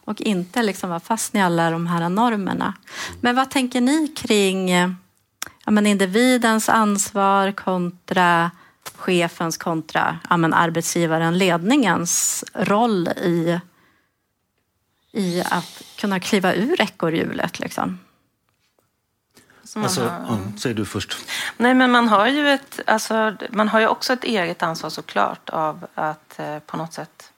Och 0.04 0.20
inte 0.20 0.62
liksom 0.62 0.90
vara 0.90 1.00
fast 1.00 1.34
i 1.34 1.38
alla 1.38 1.70
de 1.70 1.86
här 1.86 2.08
normerna. 2.08 2.74
Men 3.20 3.36
vad 3.36 3.50
tänker 3.50 3.80
ni 3.80 4.08
kring 4.08 4.70
ja, 5.64 5.70
men 5.70 5.86
individens 5.86 6.68
ansvar 6.68 7.52
kontra 7.52 8.50
chefens 8.94 9.56
kontra 9.56 10.18
ja, 10.30 10.36
men 10.36 10.54
arbetsgivaren, 10.54 11.38
ledningens 11.38 12.44
roll 12.54 13.08
i, 13.08 13.60
i 15.12 15.42
att 15.50 15.82
kunna 15.96 16.20
kliva 16.20 16.54
ur 16.54 16.80
ekorrhjulet? 16.80 17.58
Liksom? 17.58 17.98
Alltså, 19.74 20.04
ja, 20.04 20.38
säg 20.58 20.74
du 20.74 20.84
först. 20.84 21.16
Nej, 21.56 21.74
men 21.74 21.90
man 21.90 22.08
har 22.08 22.26
ju 22.26 22.48
ett, 22.48 22.80
alltså, 22.86 23.36
man 23.50 23.68
har 23.68 23.80
ju 23.80 23.86
också 23.86 24.12
ett 24.12 24.24
eget 24.24 24.62
ansvar 24.62 24.90
såklart 24.90 25.48
av 25.50 25.86
att 25.94 26.38
eh, 26.38 26.58
på 26.58 26.76
något 26.76 26.92
sätt 26.92 27.32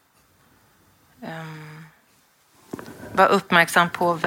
um, 1.20 1.84
vara 3.12 3.28
uppmärksam 3.28 3.90
på 3.90 4.20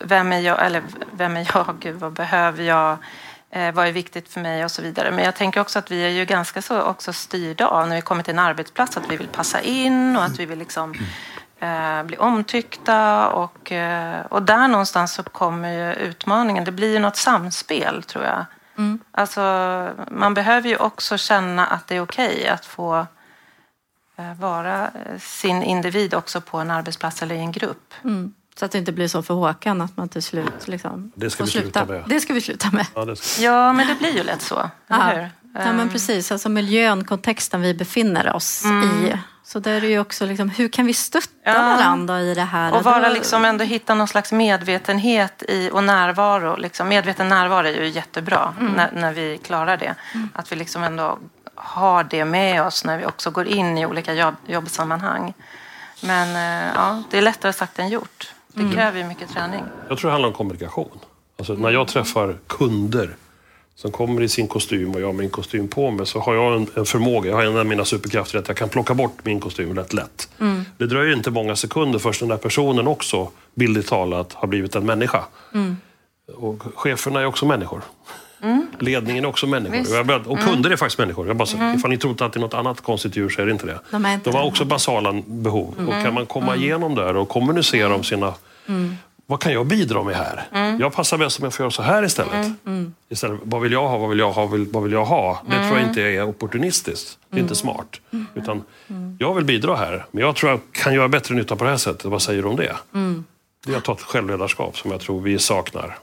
vem 0.00 0.32
är 0.32 0.40
jag, 0.40 0.66
eller 0.66 0.82
vem 1.12 1.36
är 1.36 1.48
jag, 1.54 1.92
vad 1.92 2.12
behöver 2.12 2.64
jag, 2.64 2.98
eh, 3.56 3.72
vad 3.72 3.88
är 3.88 3.92
viktigt 3.92 4.28
för 4.28 4.40
mig 4.40 4.64
och 4.64 4.70
så 4.70 4.82
vidare. 4.82 5.10
Men 5.10 5.24
jag 5.24 5.36
tänker 5.36 5.60
också 5.60 5.78
att 5.78 5.90
vi 5.90 6.04
är 6.04 6.08
ju 6.08 6.24
ganska 6.24 6.62
så 6.62 6.82
också 6.82 7.12
styrda 7.12 7.68
av 7.68 7.88
när 7.88 7.96
vi 7.96 8.02
kommer 8.02 8.22
till 8.22 8.34
en 8.34 8.38
arbetsplats 8.38 8.96
att 8.96 9.10
vi 9.10 9.16
vill 9.16 9.28
passa 9.28 9.60
in 9.60 10.16
och 10.16 10.24
att 10.24 10.38
vi 10.38 10.46
vill 10.46 10.58
liksom 10.58 10.94
eh, 11.60 12.02
bli 12.02 12.16
omtyckta 12.16 13.28
och, 13.28 13.72
eh, 13.72 14.26
och 14.26 14.42
där 14.42 14.68
någonstans 14.68 15.12
så 15.12 15.22
kommer 15.22 15.72
ju 15.72 15.92
utmaningen. 15.92 16.64
Det 16.64 16.72
blir 16.72 16.92
ju 16.92 16.98
något 16.98 17.16
samspel 17.16 18.02
tror 18.02 18.24
jag. 18.24 18.44
Mm. 18.78 18.98
Alltså, 19.10 19.40
man 20.10 20.34
behöver 20.34 20.68
ju 20.68 20.76
också 20.76 21.18
känna 21.18 21.66
att 21.66 21.86
det 21.86 21.96
är 21.96 22.00
okej 22.00 22.36
okay 22.36 22.48
att 22.48 22.66
få 22.66 23.06
eh, 24.16 24.34
vara 24.34 24.82
eh, 24.82 25.18
sin 25.18 25.62
individ 25.62 26.14
också 26.14 26.40
på 26.40 26.58
en 26.58 26.70
arbetsplats 26.70 27.22
eller 27.22 27.34
i 27.34 27.38
en 27.38 27.52
grupp. 27.52 27.94
Mm. 28.04 28.34
Så 28.58 28.64
att 28.64 28.72
det 28.72 28.78
inte 28.78 28.92
blir 28.92 29.08
så 29.08 29.22
för 29.22 29.34
Håkan 29.34 29.80
att 29.80 29.96
man 29.96 30.08
till 30.08 30.22
slut 30.22 30.68
liksom 30.68 31.12
Det 31.14 31.30
ska 31.30 31.44
vi 31.44 31.50
sluta 31.50 31.84
med. 31.84 32.04
Det 32.08 32.20
ska 32.20 32.34
vi 32.34 32.40
sluta 32.40 32.70
med. 32.70 32.86
Ja, 32.94 33.14
ja 33.40 33.72
men 33.72 33.86
det 33.86 33.94
blir 33.94 34.16
ju 34.16 34.22
lätt 34.22 34.42
så. 34.42 34.70
Ja, 34.88 35.28
men 35.54 35.80
ehm. 35.80 35.88
precis. 35.88 36.32
Alltså 36.32 36.48
miljön, 36.48 37.04
kontexten 37.04 37.60
vi 37.60 37.74
befinner 37.74 38.32
oss 38.34 38.64
mm. 38.64 39.06
i. 39.06 39.18
Så 39.44 39.58
där 39.58 39.72
är 39.72 39.80
det 39.80 39.86
ju 39.86 39.98
också 39.98 40.26
liksom, 40.26 40.48
hur 40.48 40.68
kan 40.68 40.86
vi 40.86 40.94
stötta 40.94 41.28
ja. 41.44 41.52
varandra 41.52 42.20
i 42.20 42.34
det 42.34 42.42
här? 42.42 42.74
Och 42.74 42.84
vara 42.84 43.08
liksom 43.08 43.44
ändå 43.44 43.64
hitta 43.64 43.94
någon 43.94 44.08
slags 44.08 44.32
medvetenhet 44.32 45.42
i, 45.48 45.70
och 45.72 45.84
närvaro. 45.84 46.56
Liksom. 46.56 46.88
Medveten 46.88 47.28
närvaro 47.28 47.66
är 47.66 47.82
ju 47.82 47.88
jättebra 47.88 48.54
mm. 48.60 48.72
när, 48.72 48.92
när 48.92 49.12
vi 49.12 49.38
klarar 49.38 49.76
det. 49.76 49.94
Mm. 50.14 50.28
Att 50.34 50.52
vi 50.52 50.56
liksom 50.56 50.82
ändå 50.82 51.18
har 51.54 52.04
det 52.04 52.24
med 52.24 52.62
oss 52.62 52.84
när 52.84 52.98
vi 52.98 53.06
också 53.06 53.30
går 53.30 53.46
in 53.46 53.78
i 53.78 53.86
olika 53.86 54.14
jobb, 54.14 54.34
jobbsammanhang. 54.46 55.34
Men 56.00 56.36
eh, 56.36 56.72
ja, 56.74 57.02
det 57.10 57.18
är 57.18 57.22
lättare 57.22 57.52
sagt 57.52 57.78
än 57.78 57.88
gjort. 57.88 58.32
Det 58.56 58.62
mm. 58.62 58.74
kräver 58.74 58.98
ju 58.98 59.04
mycket 59.04 59.30
träning. 59.30 59.62
Jag 59.88 59.98
tror 59.98 60.08
det 60.08 60.12
handlar 60.12 60.28
om 60.28 60.34
kommunikation. 60.34 60.98
Alltså, 61.38 61.54
när 61.54 61.70
jag 61.70 61.88
träffar 61.88 62.36
kunder 62.46 63.16
som 63.74 63.92
kommer 63.92 64.22
i 64.22 64.28
sin 64.28 64.48
kostym 64.48 64.94
och 64.94 65.00
jag 65.00 65.06
har 65.06 65.12
min 65.12 65.30
kostym 65.30 65.68
på 65.68 65.90
mig 65.90 66.06
så 66.06 66.20
har 66.20 66.34
jag 66.34 66.56
en, 66.56 66.66
en 66.74 66.84
förmåga, 66.84 67.30
jag 67.30 67.36
har 67.36 67.44
en 67.44 67.56
av 67.56 67.66
mina 67.66 67.84
superkrafter 67.84 68.38
att 68.38 68.48
jag 68.48 68.56
kan 68.56 68.68
plocka 68.68 68.94
bort 68.94 69.24
min 69.24 69.40
kostym 69.40 69.76
rätt 69.76 69.92
lätt. 69.92 70.28
Mm. 70.40 70.64
Det 70.78 70.86
dröjer 70.86 71.16
inte 71.16 71.30
många 71.30 71.56
sekunder 71.56 71.98
först 71.98 72.20
den 72.20 72.28
där 72.28 72.36
personen 72.36 72.86
också, 72.86 73.30
bildligt 73.54 73.88
talat, 73.88 74.32
har 74.32 74.48
blivit 74.48 74.74
en 74.74 74.86
människa. 74.86 75.24
Mm. 75.54 75.76
Och 76.36 76.62
cheferna 76.74 77.20
är 77.20 77.26
också 77.26 77.46
människor. 77.46 77.82
Mm. 78.42 78.66
Ledningen 78.78 79.24
är 79.24 79.28
också 79.28 79.46
människor. 79.46 80.04
Började, 80.04 80.28
och 80.28 80.38
kunder 80.40 80.70
är 80.70 80.76
faktiskt 80.76 80.98
människor. 80.98 81.26
Jag 81.26 81.36
bara, 81.36 81.48
mm. 81.54 81.76
Ifall 81.76 81.90
ni 81.90 81.98
tror 81.98 82.22
att 82.22 82.32
det 82.32 82.38
är 82.38 82.40
något 82.40 82.54
annat 82.54 82.80
konstigt 82.80 83.16
djur 83.16 83.28
så 83.28 83.42
är 83.42 83.46
det 83.46 83.52
inte 83.52 83.66
det. 83.66 83.80
De, 83.90 84.06
inte 84.06 84.30
De 84.30 84.36
har 84.36 84.44
också 84.44 84.64
basala 84.64 85.22
behov. 85.26 85.74
Och 85.88 86.02
kan 86.04 86.14
man 86.14 86.26
komma 86.26 86.52
mm. 86.52 86.64
igenom 86.64 86.94
där 86.94 87.16
och 87.16 87.28
kommunicera 87.28 87.94
om 87.94 88.04
sina 88.04 88.34
mm 88.66 88.96
vad 89.26 89.40
kan 89.40 89.52
jag 89.52 89.66
bidra 89.66 90.02
med 90.02 90.16
här? 90.16 90.48
Mm. 90.52 90.80
Jag 90.80 90.92
passar 90.92 91.18
bäst 91.18 91.38
om 91.38 91.44
jag 91.44 91.54
får 91.54 91.64
göra 91.64 91.70
så 91.70 91.82
här 91.82 92.02
istället. 92.02 92.34
Mm. 92.34 92.56
Mm. 92.66 92.94
istället 93.08 93.40
vad 93.42 93.60
vill 93.60 93.72
jag 93.72 93.88
ha? 93.88 93.98
Vad 93.98 94.08
vill 94.08 94.18
jag 94.18 94.32
ha? 94.32 94.46
Vad 94.46 94.82
vill 94.82 94.92
jag 94.92 95.04
ha? 95.04 95.42
Det 95.46 95.52
tror 95.52 95.64
jag 95.64 95.76
mm. 95.76 95.88
inte 95.88 96.02
är 96.02 96.28
opportunistiskt. 96.28 97.18
Det 97.30 97.36
är 97.36 97.40
inte 97.40 97.48
mm. 97.48 97.56
smart. 97.56 98.00
Mm. 98.12 98.26
Utan 98.34 98.62
jag 99.18 99.34
vill 99.34 99.44
bidra 99.44 99.76
här, 99.76 100.06
men 100.10 100.24
jag 100.24 100.36
tror 100.36 100.50
jag 100.50 100.60
kan 100.72 100.94
göra 100.94 101.08
bättre 101.08 101.34
nytta 101.34 101.56
på 101.56 101.64
det 101.64 101.70
här 101.70 101.76
sättet. 101.76 102.04
Vad 102.04 102.22
säger 102.22 102.42
du 102.42 102.48
om 102.48 102.56
det? 102.56 102.76
Det 103.66 103.72
är 103.72 103.76
att 103.76 103.84
ta 103.84 103.92
ett 103.92 104.00
självledarskap 104.00 104.78
som 104.78 104.90
jag 104.90 105.00
tror 105.00 105.20
vi 105.20 105.38
saknar. 105.38 105.98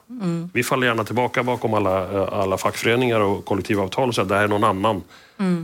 Vi 0.54 0.64
faller 0.64 0.88
gärna 0.88 1.04
tillbaka 1.04 1.44
bakom 1.44 1.74
alla, 1.74 2.28
alla 2.28 2.58
fackföreningar 2.58 3.20
och 3.20 3.46
kollektivavtal 3.46 4.10
och 4.10 4.16
säger 4.16 4.24
att 4.24 4.30
det 4.30 4.36
här 4.36 4.44
är 4.44 4.48
någon 4.48 4.64
annan 4.64 5.02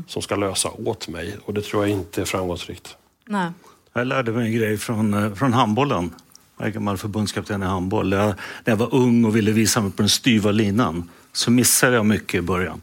som 0.07 0.21
ska 0.21 0.35
lösa 0.35 0.69
åt 0.69 1.07
mig. 1.07 1.37
Och 1.45 1.53
det 1.53 1.61
tror 1.61 1.87
jag 1.87 1.97
inte 1.97 2.21
är 2.21 2.25
framgångsrikt. 2.25 2.97
Nej. 3.25 3.51
Jag 3.93 4.07
lärde 4.07 4.31
mig 4.31 4.47
en 4.47 4.53
grej 4.53 4.77
från, 4.77 5.13
eh, 5.13 5.33
från 5.33 5.53
handbollen. 5.53 6.11
Jag 6.57 6.67
är 6.67 6.71
gammal 6.71 6.97
förbundskapten 6.97 7.63
i 7.63 7.65
handboll. 7.65 8.11
Jag, 8.11 8.25
när 8.27 8.35
jag 8.65 8.75
var 8.75 8.95
ung 8.95 9.25
och 9.25 9.35
ville 9.35 9.51
visa 9.51 9.81
mig 9.81 9.91
på 9.91 10.01
den 10.01 10.09
styva 10.09 10.51
linan 10.51 11.09
så 11.33 11.51
missade 11.51 11.95
jag 11.95 12.05
mycket 12.05 12.35
i 12.35 12.41
början. 12.41 12.81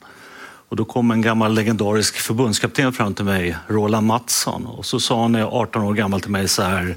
Och 0.68 0.76
då 0.76 0.84
kom 0.84 1.10
en 1.10 1.22
gammal 1.22 1.54
legendarisk 1.54 2.16
förbundskapten 2.16 2.92
fram 2.92 3.14
till 3.14 3.24
mig, 3.24 3.56
Roland 3.66 4.06
Mattsson. 4.06 4.66
Och 4.66 4.86
så 4.86 5.00
sa 5.00 5.22
han 5.22 5.32
när 5.32 5.38
jag 5.38 5.50
var 5.50 5.60
18 5.60 5.82
år 5.82 5.94
gammal 5.94 6.20
till 6.20 6.30
mig 6.30 6.48
så 6.48 6.62
här. 6.62 6.96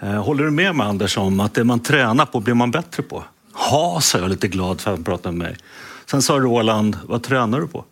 "Eh, 0.00 0.22
Håller 0.24 0.44
du 0.44 0.50
med 0.50 0.74
mig 0.76 0.86
Anders 0.86 1.16
om 1.16 1.40
att 1.40 1.54
det 1.54 1.64
man 1.64 1.80
tränar 1.80 2.26
på 2.26 2.40
blir 2.40 2.54
man 2.54 2.70
bättre 2.70 3.02
på? 3.02 3.24
Ja, 3.70 3.98
sa 4.02 4.18
jag 4.18 4.28
lite 4.30 4.48
glad 4.48 4.80
för 4.80 4.90
att 4.90 4.96
han 4.96 5.04
pratade 5.04 5.36
med 5.36 5.48
mig. 5.48 5.56
Sen 6.06 6.22
sa 6.22 6.34
Roland, 6.38 6.98
vad 7.06 7.22
tränar 7.22 7.60
du 7.60 7.66
på? 7.68 7.84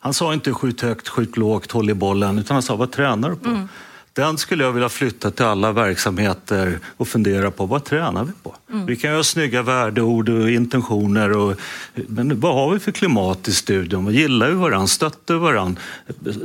Han 0.00 0.14
sa 0.14 0.32
inte 0.34 0.52
skjut 0.52 0.80
högt, 0.80 1.08
skjut 1.08 1.36
lågt, 1.36 1.72
håll 1.72 1.90
i 1.90 1.94
bollen, 1.94 2.38
utan 2.38 2.54
han 2.54 2.62
sa 2.62 2.76
vad 2.76 2.90
tränar 2.92 3.30
du 3.30 3.36
på? 3.36 3.68
Den 4.12 4.38
skulle 4.38 4.64
jag 4.64 4.72
vilja 4.72 4.88
flytta 4.88 5.30
till 5.30 5.44
alla 5.44 5.72
verksamheter 5.72 6.78
och 6.96 7.08
fundera 7.08 7.50
på 7.50 7.66
vad 7.66 7.84
tränar 7.84 8.24
vi 8.24 8.32
på? 8.42 8.54
Vi 8.86 8.96
kan 8.96 9.14
ha 9.14 9.24
snygga 9.24 9.62
värdeord 9.62 10.28
och 10.28 10.50
intentioner, 10.50 11.36
och, 11.36 11.54
men 11.94 12.40
vad 12.40 12.54
har 12.54 12.70
vi 12.72 12.78
för 12.78 12.92
klimat 12.92 13.48
i 13.48 13.52
studion? 13.52 14.12
Gillar 14.12 14.48
vi 14.48 14.54
varandra? 14.54 14.86
Stöttar 14.86 15.34
vi 15.34 15.40
varandra? 15.40 15.80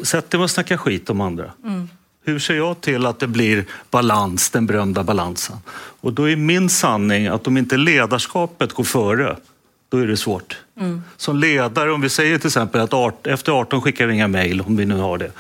Sätter 0.04 0.38
vi 0.38 0.44
och 0.44 0.52
snackar 0.52 0.78
skit 0.78 1.10
om 1.10 1.22
andra? 1.22 1.52
Hur 2.28 2.40
ser 2.40 2.54
jag 2.56 2.82
till 2.82 3.06
att 3.06 3.20
det 3.20 3.28
blir 3.28 3.66
balans, 3.92 4.50
den 4.50 4.66
berömda 4.66 5.04
balansen? 5.04 5.58
Och 6.02 6.14
då 6.14 6.30
är 6.30 6.36
min 6.36 6.70
sanning 6.70 7.28
att 7.28 7.48
om 7.48 7.58
inte 7.58 7.78
ledarskapet 7.78 8.74
går 8.74 8.84
före, 8.84 9.38
då 9.90 9.98
är 9.98 10.08
det 10.08 10.18
svårt. 10.18 10.58
Som 11.18 11.38
ledare, 11.38 11.92
om 11.92 12.02
vi 12.02 12.10
säger 12.10 12.38
till 12.38 12.48
exempel 12.48 12.82
att 12.82 12.94
art, 12.94 13.28
efter 13.28 13.52
18 13.52 13.82
skickar 13.82 14.08
vi 14.08 14.14
inga 14.14 14.28
mejl, 14.28 14.62
om 14.62 14.78
vi 14.78 14.86
nu 14.86 14.96
har 14.96 15.18
det. 15.18 15.32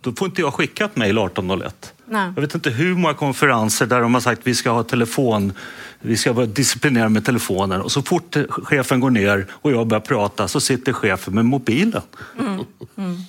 Då 0.00 0.12
får 0.12 0.28
inte 0.28 0.40
jag 0.40 0.54
skicka 0.54 0.84
ett 0.84 0.96
mejl 0.96 1.18
18.01. 1.18 1.72
Nej. 2.10 2.32
Jag 2.34 2.42
vet 2.42 2.54
inte 2.54 2.70
hur 2.70 2.94
många 2.94 3.14
konferenser 3.14 3.86
där 3.86 4.00
de 4.00 4.14
har 4.14 4.20
sagt 4.20 4.40
vi 4.44 4.54
ska 4.54 4.70
ha 4.70 4.82
telefon, 4.82 5.52
vi 6.00 6.16
ska 6.16 6.32
vara 6.32 6.46
disciplinerade 6.46 7.10
med 7.10 7.24
telefonen 7.24 7.80
och 7.80 7.92
så 7.92 8.02
fort 8.02 8.36
chefen 8.48 9.00
går 9.00 9.10
ner 9.10 9.46
och 9.52 9.72
jag 9.72 9.86
börjar 9.86 10.00
prata 10.00 10.48
så 10.48 10.60
sitter 10.60 10.92
chefen 10.92 11.34
med 11.34 11.44
mobilen. 11.44 12.02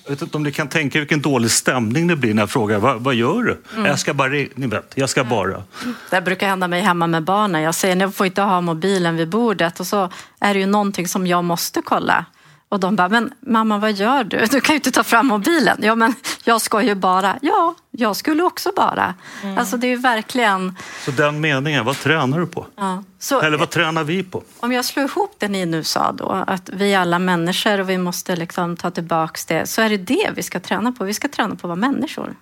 Jag 0.04 0.10
vet 0.10 0.22
inte 0.22 0.36
om 0.36 0.42
ni 0.42 0.52
kan 0.52 0.68
tänka 0.68 0.98
vilken 0.98 1.20
dålig 1.20 1.50
stämning 1.50 2.06
det 2.06 2.16
blir 2.16 2.34
när 2.34 2.42
jag 2.42 2.50
frågar 2.50 2.78
vad, 2.78 3.00
vad 3.00 3.14
gör 3.14 3.42
du? 3.42 3.62
Jag 3.84 3.98
ska 3.98 4.14
bara, 4.14 4.28
ni 4.28 4.66
vet, 4.66 4.92
jag 4.94 5.10
ska 5.10 5.24
bara. 5.24 5.62
Det 6.10 6.20
brukar 6.20 6.48
hända 6.48 6.68
mig 6.68 6.80
hemma 6.80 7.06
med 7.06 7.24
barnen. 7.24 7.62
Jag 7.62 7.74
säger 7.74 7.96
ni 7.96 8.12
får 8.12 8.26
inte 8.26 8.42
ha 8.42 8.60
mobilen 8.60 9.16
vid 9.16 9.28
bordet 9.28 9.80
och 9.80 9.86
så 9.86 10.10
är 10.40 10.54
det 10.54 10.60
ju 10.60 10.66
någonting 10.66 11.08
som 11.08 11.26
jag 11.26 11.44
måste 11.44 11.82
kolla. 11.84 12.24
Och 12.72 12.80
de 12.80 12.96
bara, 12.96 13.08
men 13.08 13.32
mamma 13.40 13.78
vad 13.78 13.92
gör 13.92 14.24
du? 14.24 14.46
Du 14.46 14.60
kan 14.60 14.72
ju 14.72 14.76
inte 14.76 14.90
ta 14.90 15.04
fram 15.04 15.26
mobilen. 15.26 15.78
Ja 15.82 15.94
men 15.94 16.14
jag 16.44 16.60
ska 16.60 16.82
ju 16.82 16.94
bara. 16.94 17.38
Ja, 17.42 17.74
jag 17.90 18.16
skulle 18.16 18.42
också 18.42 18.70
bara. 18.76 19.14
Alltså 19.58 19.76
det 19.76 19.86
är 19.86 19.88
ju 19.88 19.96
verkligen... 19.96 20.76
Så 21.04 21.10
den 21.10 21.40
meningen, 21.40 21.84
vad 21.84 21.96
tränar 21.96 22.40
du 22.40 22.46
på? 22.46 22.66
Ja. 22.76 23.04
Så, 23.18 23.40
Eller 23.40 23.58
vad 23.58 23.70
tränar 23.70 24.04
vi 24.04 24.22
på? 24.22 24.42
Om 24.60 24.72
jag 24.72 24.84
slår 24.84 25.04
ihop 25.04 25.34
det 25.38 25.48
ni 25.48 25.66
nu 25.66 25.84
sa 25.84 26.12
då, 26.12 26.44
att 26.46 26.70
vi 26.72 26.94
är 26.94 26.98
alla 26.98 27.18
människor 27.18 27.80
och 27.80 27.90
vi 27.90 27.98
måste 27.98 28.36
liksom 28.36 28.76
ta 28.76 28.90
tillbaks 28.90 29.44
det, 29.44 29.66
så 29.66 29.82
är 29.82 29.88
det 29.88 29.96
det 29.96 30.30
vi 30.34 30.42
ska 30.42 30.60
träna 30.60 30.92
på. 30.92 31.04
Vi 31.04 31.14
ska 31.14 31.28
träna 31.28 31.48
på 31.48 31.54
att 31.54 31.62
vara 31.62 31.76
människor. 31.76 32.36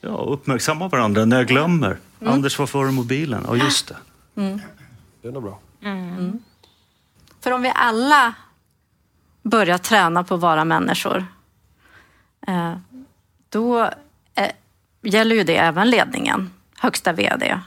Ja, 0.00 0.26
uppmärksamma 0.28 0.88
varandra 0.88 1.24
när 1.24 1.36
jag 1.36 1.46
glömmer. 1.46 1.98
Anders, 2.26 2.58
varför 2.58 2.78
har 2.78 2.86
du 2.86 2.92
mobilen? 2.92 3.44
Ja, 3.48 3.56
just 3.56 3.88
det. 3.88 3.96
Det 5.22 5.28
är 5.28 5.32
nog 5.32 5.42
bra. 5.42 5.58
För 7.40 7.50
om 7.50 7.62
vi 7.62 7.72
alla 7.74 8.34
börjar 9.50 9.78
träna 9.78 10.24
på 10.24 10.34
att 10.34 10.40
vara 10.40 10.64
människor, 10.64 11.26
eh, 12.46 12.74
då 13.48 13.82
eh, 14.34 14.50
gäller 15.02 15.36
ju 15.36 15.44
det 15.44 15.56
även 15.56 15.90
ledningen. 15.90 16.50
Högsta 16.78 17.12
VD 17.12 17.60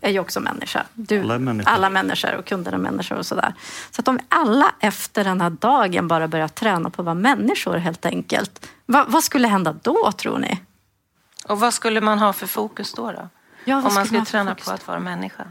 är 0.00 0.10
ju 0.10 0.18
också 0.18 0.40
människa. 0.40 0.84
Du, 0.94 1.20
Alla 1.20 1.34
är 1.34 1.38
människor. 1.38 1.70
alla 1.72 1.90
människor 1.90 2.34
och 2.34 2.44
kunder 2.44 2.72
är 2.72 2.76
människor 2.78 3.18
och 3.18 3.26
sådär. 3.26 3.54
Så 3.90 4.00
att 4.00 4.08
om 4.08 4.16
vi 4.16 4.22
alla 4.28 4.74
efter 4.80 5.24
den 5.24 5.40
här 5.40 5.50
dagen 5.50 6.08
bara 6.08 6.28
börjar 6.28 6.48
träna 6.48 6.90
på 6.90 7.02
att 7.02 7.06
vara 7.06 7.14
människor 7.14 7.76
helt 7.76 8.06
enkelt. 8.06 8.68
Va, 8.86 9.04
vad 9.08 9.24
skulle 9.24 9.48
hända 9.48 9.74
då 9.82 10.12
tror 10.12 10.38
ni? 10.38 10.60
Och 11.48 11.60
vad 11.60 11.74
skulle 11.74 12.00
man 12.00 12.18
ha 12.18 12.32
för 12.32 12.46
fokus 12.46 12.92
då? 12.92 13.12
då? 13.12 13.28
Ja, 13.64 13.76
vad 13.76 13.86
Om 13.86 13.94
man 13.94 14.06
skulle 14.06 14.24
träna 14.24 14.54
på 14.54 14.70
att 14.70 14.88
vara 14.88 14.98
människa. 14.98 15.44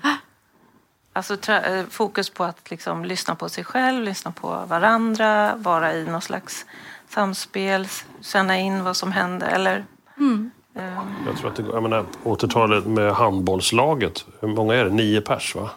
Alltså 1.13 1.51
eh, 1.51 1.85
fokus 1.89 2.29
på 2.29 2.43
att 2.43 2.71
liksom 2.71 3.05
lyssna 3.05 3.35
på 3.35 3.49
sig 3.49 3.63
själv, 3.63 4.03
lyssna 4.03 4.31
på 4.31 4.63
varandra, 4.67 5.55
vara 5.55 5.93
i 5.93 6.03
någon 6.05 6.21
slags 6.21 6.65
samspel, 7.09 7.87
känna 8.21 8.57
in 8.59 8.83
vad 8.83 8.95
som 8.97 9.11
händer. 9.11 9.47
Eller, 9.47 9.85
Mm. 10.17 10.51
eh, 10.75 10.83
Jag 11.25 11.37
tror 11.37 11.49
att 11.49 11.55
det 11.55 11.63
går. 11.63 11.73
Jag 11.73 11.83
menar, 11.83 12.05
återta 12.23 12.67
det 12.67 12.81
med 12.81 13.13
handbollslaget. 13.13 14.25
Hur 14.39 14.47
många 14.47 14.73
är 14.75 14.83
det? 14.85 14.91
Nio 14.91 15.21
pers 15.21 15.55
va? 15.55 15.69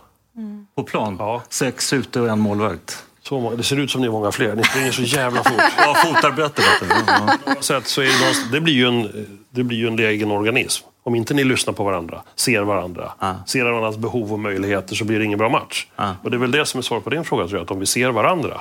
På 0.75 0.83
plan? 0.83 1.17
Ja. 1.19 1.43
Sex 1.49 1.93
ute 1.93 2.21
och 2.21 2.29
en 2.29 2.39
målvakt. 2.41 3.05
Så 3.23 3.41
många. 3.41 3.57
Det 3.57 3.63
ser 3.63 3.77
ut 3.79 3.91
som 3.91 4.01
ni 4.01 4.07
är 4.07 4.11
många 4.11 4.33
fler. 4.33 4.55
Ni 4.55 4.65
springer 4.65 4.93
så 4.93 5.03
jävla 5.03 5.45
fort. 5.45 5.63
Ja, 5.79 5.95
fotarbete. 5.95 6.63
vet 6.63 6.91
du. 6.91 6.97
Ja. 7.07 7.37
Oavsett 7.47 7.87
så 7.87 8.01
är 8.01 8.05
det, 8.07 8.21
någonstans- 8.21 8.51
det, 8.53 8.61
blir 8.61 8.75
ju 8.75 8.87
en, 8.89 9.27
det 9.51 9.63
blir 9.65 9.79
ju 9.79 9.87
en 9.87 9.99
egen 9.99 10.31
organism. 10.31 10.87
Om 11.07 11.15
inte 11.15 11.35
ni 11.35 11.45
lyssnar 11.45 11.75
på 11.75 11.85
varandra, 11.85 12.23
ser 12.35 12.63
varandra, 12.63 13.13
Ja. 13.19 13.35
ser 13.47 13.65
varandras 13.65 13.97
behov 13.97 14.33
och 14.33 14.39
möjligheter 14.39 14.95
så 14.95 15.05
blir 15.05 15.19
det 15.19 15.25
ingen 15.25 15.39
bra 15.39 15.49
match. 15.49 15.87
Ja. 15.97 16.17
Och 16.23 16.31
det 16.31 16.37
är 16.37 16.39
väl 16.39 16.51
det 16.51 16.67
som 16.67 16.79
är 16.79 16.83
svaret 16.83 17.05
på 17.05 17.11
din 17.11 17.25
fråga, 17.25 17.47
tror 17.47 17.59
jag. 17.59 17.65
Att 17.65 17.71
om 17.71 17.81
vi 17.81 17.87
ser 17.87 18.11
varandra 18.11 18.61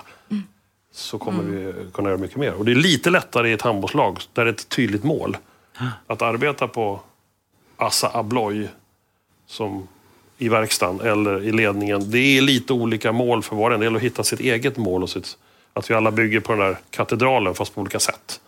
så 0.93 1.17
kommer 1.17 1.43
vi 1.43 1.73
kunna 1.93 2.09
göra 2.09 2.19
mycket 2.19 2.37
mer. 2.37 2.53
Och 2.53 2.65
det 2.65 2.71
är 2.71 2.75
lite 2.75 3.09
lättare 3.09 3.49
i 3.49 3.53
ett 3.53 3.61
handbollslag 3.61 4.19
där 4.33 4.45
det 4.45 4.51
är 4.51 4.53
ett 4.53 4.69
tydligt 4.69 5.03
mål. 5.03 5.37
Att 6.07 6.21
arbeta 6.21 6.67
på 6.67 6.99
Assa 7.77 8.17
Abloy 8.17 8.67
som 9.47 9.87
i 10.37 10.49
verkstaden 10.49 11.07
eller 11.07 11.43
i 11.43 11.51
ledningen. 11.51 12.11
Det 12.11 12.19
är 12.37 12.41
lite 12.41 12.73
olika 12.73 13.11
mål 13.11 13.43
för 13.43 13.55
var 13.55 13.69
och 13.69 13.73
en. 13.73 13.79
Det 13.79 13.85
gäller 13.85 13.97
att 13.97 14.03
hitta 14.03 14.23
sitt 14.23 14.39
eget 14.39 14.77
mål 14.77 15.03
och 15.03 15.09
sitt, 15.09 15.37
att 15.73 15.89
vi 15.89 15.93
alla 15.93 16.11
bygger 16.11 16.39
på 16.39 16.51
den 16.51 16.61
där 16.61 16.77
katedralen 16.89 17.53
fast 17.53 17.75
på 17.75 17.81
olika 17.81 17.99
sätt. 17.99 18.41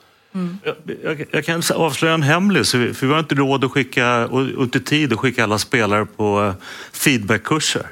Jag, 0.64 0.76
jag, 1.04 1.26
jag 1.32 1.46
kan 1.46 1.62
avslöja 1.76 2.14
en 2.14 2.24
hemlis, 2.24 2.72
för 2.72 3.06
vi 3.06 3.14
har 3.14 3.20
inte 3.20 3.36
råd 3.36 3.64
att 3.64 3.72
skicka, 3.72 4.28
och 4.28 4.42
och 4.42 4.64
inte 4.64 4.80
tid 4.80 5.14
att 5.14 5.20
skicka 5.20 5.44
alla 5.44 5.58
spelare 5.58 6.06
på 6.06 6.44
eh, 6.44 6.54
feedbackkurser. 6.92 7.88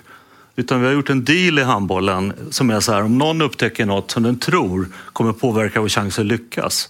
Utan 0.56 0.82
vi 0.82 0.88
har 0.88 0.93
gjort 0.93 1.10
en 1.10 1.23
deal 1.23 1.60
i 1.60 1.63
handbollen 1.63 2.34
som 2.49 2.69
är 2.69 2.79
så 2.79 2.93
här, 2.93 3.03
om 3.03 3.17
någon 3.17 3.41
upptäcker 3.41 3.86
något 3.86 4.12
som 4.12 4.23
den 4.23 4.39
tror 4.39 4.88
kommer 5.13 5.34
påverka 5.34 5.82
vår 5.82 5.89
chans 5.89 6.19
att 6.19 6.25
lyckas, 6.25 6.89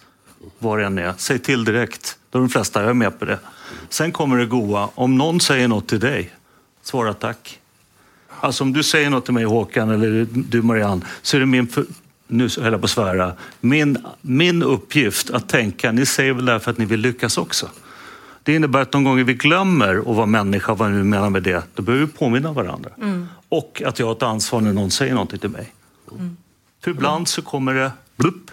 var 0.60 0.78
det 0.78 0.86
än 0.86 0.98
är, 0.98 1.14
säg 1.18 1.40
till 1.40 1.64
direkt. 1.64 2.18
Då 2.30 2.40
är 2.40 2.42
de 2.42 2.50
flesta, 2.50 2.82
jag 2.82 2.90
är 2.90 2.94
med 2.94 3.20
på 3.20 3.26
det. 3.26 3.40
Sen 3.90 4.12
kommer 4.12 4.38
det 4.38 4.46
goa, 4.46 4.90
om 4.96 5.18
någon 5.18 5.40
säger 5.40 5.68
något 5.68 5.88
till 5.88 6.00
dig, 6.00 6.34
svara 6.84 7.14
tack. 7.14 7.60
Alltså 8.40 8.64
om 8.64 8.74
du 8.74 8.84
säger 8.84 9.10
något 9.10 9.26
till 9.26 9.34
mig 9.34 9.44
Håkan 9.44 9.90
eller 9.90 10.28
du 10.32 10.62
Marianne 10.62 11.06
så 11.22 11.38
är 11.38 11.40
det 11.40 11.46
min, 11.46 11.68
nu 12.34 12.50
höll 12.62 12.72
jag 12.72 12.82
på 12.82 12.86
att 12.86 12.92
svära, 12.92 13.34
min, 13.60 13.98
min 14.22 14.64
uppgift 14.64 15.30
att 15.30 15.50
tänka, 15.50 15.92
ni 15.92 16.06
säger 16.06 16.34
väl 16.34 16.46
det 16.46 16.52
här 16.52 16.60
för 16.60 16.72
att 16.72 16.78
ni 16.78 16.86
vill 16.86 17.00
lyckas 17.00 17.38
också. 17.38 17.70
Det 18.44 18.56
innebär 18.56 18.82
att 18.82 18.92
de 18.92 19.04
gånger 19.04 19.24
vi 19.24 19.34
glömmer 19.34 19.96
att 19.96 20.16
vara 20.16 20.26
människa, 20.26 20.74
vad 20.74 20.92
vi 20.92 20.98
nu 20.98 21.04
menar 21.04 21.30
med 21.30 21.44
det, 21.44 21.64
då 21.74 21.84
behöver 21.84 22.06
vi 22.06 22.12
påminna 22.12 22.54
varandra. 22.54 22.90
Och 23.50 23.82
att 23.86 24.00
jag 24.00 24.06
har 24.06 24.14
ett 24.14 24.24
ansvar 24.24 24.62
när 24.62 24.74
någon 24.74 24.92
säger 24.92 25.14
någonting 25.14 25.40
till 25.40 25.50
mig. 25.50 25.74
För 26.84 26.92
ibland 26.92 27.28
så 27.28 27.42
kommer 27.42 27.74
det 27.74 27.92
blupp 28.16 28.52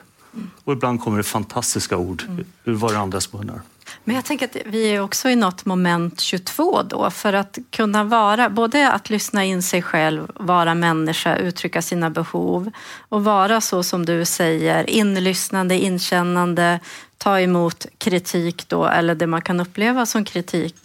och 0.64 0.73
ibland 0.73 1.01
kommer 1.01 1.16
det 1.16 1.23
fantastiska 1.23 1.97
ord 1.97 2.25
ur 2.64 2.75
varandras 2.75 3.33
munnar. 3.33 3.61
Men 4.05 4.16
jag 4.16 4.24
tänker 4.24 4.46
att 4.46 4.57
vi 4.66 4.94
är 4.94 5.00
också 5.00 5.29
i 5.29 5.37
något 5.37 5.64
moment 5.64 6.20
22 6.20 6.83
då 6.83 7.11
för 7.11 7.33
att 7.33 7.59
kunna 7.70 8.05
vara, 8.05 8.50
både 8.50 8.92
att 8.92 9.11
lyssna 9.11 9.44
in 9.44 9.62
sig 9.62 9.83
själv, 9.83 10.31
vara 10.35 10.74
människa, 10.74 11.37
uttrycka 11.37 11.83
sina 11.83 12.11
behov 12.11 12.70
och 13.09 13.24
vara 13.24 13.61
så 13.61 13.83
som 13.83 14.07
du 14.07 14.24
säger, 14.24 14.90
inlyssnande, 14.90 15.74
inkännande, 15.74 16.81
ta 17.18 17.40
emot 17.40 17.87
kritik 17.98 18.68
då 18.68 18.87
eller 18.87 19.14
det 19.14 19.26
man 19.26 19.42
kan 19.42 19.61
uppleva 19.61 20.07
som 20.07 20.24
kritik. 20.24 20.76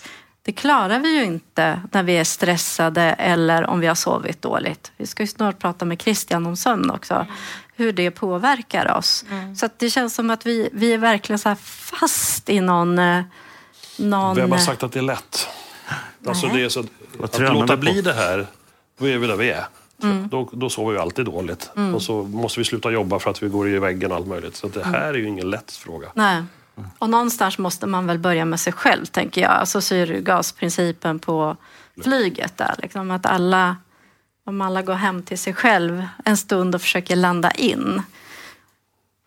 Det 0.46 0.52
klarar 0.52 1.00
vi 1.00 1.18
ju 1.18 1.24
inte 1.24 1.82
när 1.92 2.04
vi 2.04 2.18
är 2.18 2.24
stressade 2.24 3.02
eller 3.02 3.66
om 3.66 3.80
vi 3.80 3.88
har 3.88 3.96
sovit 3.96 4.42
dåligt. 4.42 4.92
Vi 4.98 5.08
ska 5.08 5.24
ju 5.24 5.28
snart 5.28 5.60
prata 5.60 5.86
med 5.86 6.02
Christian 6.02 6.46
om 6.46 6.58
sömn 6.58 6.90
också. 6.90 7.28
Hur 7.76 7.92
det 7.92 8.12
påverkar 8.12 8.98
oss. 8.98 9.26
Så 9.58 9.66
att 9.66 9.80
det 9.80 9.90
känns 9.90 10.16
som 10.16 10.30
att 10.30 10.46
vi, 10.46 10.70
vi 10.74 10.94
är 10.94 10.98
verkligen 10.98 11.40
så 11.40 11.50
här 11.50 11.56
fast 11.56 12.50
i 12.50 12.60
någon... 12.60 13.00
eh, 13.00 13.24
någon 13.98 14.36
Vem 14.36 14.52
har 14.52 14.58
sagt 14.60 14.84
att 14.84 14.92
det 14.92 15.00
är 15.00 15.04
lätt? 15.04 15.48
Alltså 16.28 16.48
det 16.48 16.64
är 16.64 16.70
så 16.70 16.80
att, 16.80 17.36
att 17.36 17.54
låta 17.54 17.78
bli 17.78 18.02
det 18.02 18.14
här, 18.14 18.48
då 18.98 19.08
är 19.08 19.18
vi 19.18 19.28
där 19.28 19.36
vi 19.36 19.50
är. 19.50 19.66
Då, 20.30 20.50
då 20.54 20.70
sover 20.70 20.94
vi 20.94 21.00
alltid 21.00 21.26
dåligt. 21.26 21.72
Och 21.96 22.02
så 22.02 22.24
måste 22.24 22.60
vi 22.60 22.66
sluta 22.66 22.92
jobba 22.92 23.20
för 23.20 23.30
att 23.30 23.44
vi 23.44 23.50
går 23.50 23.70
i 23.70 23.80
väggen 23.80 24.12
och 24.12 24.18
allt 24.18 24.28
möjligt. 24.28 24.56
Så 24.56 24.68
att 24.68 24.74
det 24.74 24.84
här 24.84 25.14
är 25.14 25.14
ju 25.14 25.28
ingen 25.28 25.50
lätt 25.50 25.72
fråga. 25.72 26.08
Nej. 26.14 26.44
Och 27.00 27.10
någonstans 27.10 27.58
måste 27.58 27.88
man 27.88 28.08
väl 28.08 28.20
börja 28.20 28.46
med 28.46 28.60
sig 28.60 28.74
själv, 28.74 29.06
tänker 29.06 29.42
jag. 29.42 29.52
Alltså 29.52 29.82
syrgasprincipen 29.82 31.20
på 31.20 31.58
flyget 32.04 32.58
där. 32.58 32.76
Liksom 32.78 33.12
att 33.12 33.26
alla, 33.26 33.78
om 34.46 34.62
alla 34.62 34.82
går 34.82 34.94
hem 34.94 35.24
till 35.24 35.38
sig 35.38 35.54
själv 35.54 36.08
en 36.26 36.38
stund 36.38 36.76
och 36.76 36.82
försöker 36.82 37.16
landa 37.16 37.52
in. 37.52 38.02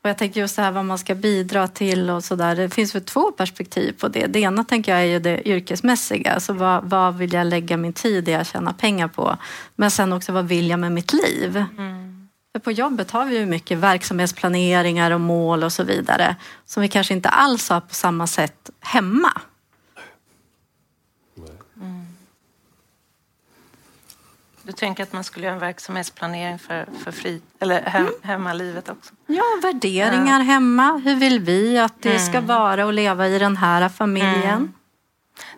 Och 0.02 0.08
jag 0.08 0.18
tänker 0.18 0.40
just 0.40 0.56
det 0.56 0.62
här 0.62 0.70
vad 0.70 0.84
man 0.84 0.98
ska 0.98 1.14
bidra 1.14 1.68
till 1.68 2.10
och 2.10 2.24
sådär. 2.24 2.56
Det 2.56 2.70
finns 2.70 2.94
väl 2.94 3.02
två 3.02 3.30
perspektiv 3.32 3.92
på 3.92 4.08
det. 4.08 4.26
Det 4.26 4.40
ena 4.40 4.64
tänker 4.64 4.92
jag 4.92 5.00
är 5.00 5.06
ju 5.06 5.18
det 5.18 5.48
yrkesmässiga. 5.48 6.32
Alltså 6.32 6.52
vad, 6.52 6.84
vad 6.84 7.16
vill 7.16 7.32
jag 7.32 7.46
lägga 7.46 7.76
min 7.76 7.92
tid 7.92 8.28
i 8.28 8.34
att 8.34 8.52
tjäna 8.52 8.72
pengar 8.72 9.08
på? 9.08 9.36
Men 9.76 9.90
sen 9.90 10.12
också 10.12 10.32
vad 10.32 10.48
vill 10.48 10.70
jag 10.70 10.80
med 10.80 10.92
mitt 10.92 11.12
liv? 11.12 11.64
Mm. 11.78 12.28
För 12.52 12.58
på 12.58 12.72
jobbet 12.72 13.10
har 13.10 13.24
vi 13.24 13.38
ju 13.38 13.46
mycket 13.46 13.78
verksamhetsplaneringar 13.78 15.10
och 15.10 15.20
mål 15.20 15.64
och 15.64 15.72
så 15.72 15.84
vidare 15.84 16.36
som 16.66 16.80
vi 16.80 16.88
kanske 16.88 17.14
inte 17.14 17.28
alls 17.28 17.68
har 17.68 17.80
på 17.80 17.94
samma 17.94 18.26
sätt 18.26 18.70
hemma. 18.80 19.40
Du 24.68 24.72
tänker 24.72 25.02
att 25.02 25.12
man 25.12 25.24
skulle 25.24 25.46
göra 25.46 25.54
en 25.54 25.60
verksamhetsplanering 25.60 26.58
för, 26.58 26.86
för 27.04 27.12
fri, 27.12 27.42
eller 27.58 27.82
hem, 27.82 28.02
mm. 28.02 28.14
hemmalivet 28.22 28.88
också? 28.88 29.14
Ja, 29.26 29.42
värderingar 29.62 30.38
ja. 30.38 30.44
hemma. 30.44 31.00
Hur 31.04 31.14
vill 31.14 31.40
vi 31.40 31.78
att 31.78 32.02
det 32.02 32.10
mm. 32.10 32.26
ska 32.26 32.40
vara 32.40 32.84
att 32.88 32.94
leva 32.94 33.28
i 33.28 33.38
den 33.38 33.56
här 33.56 33.88
familjen? 33.88 34.54
Mm. 34.54 34.72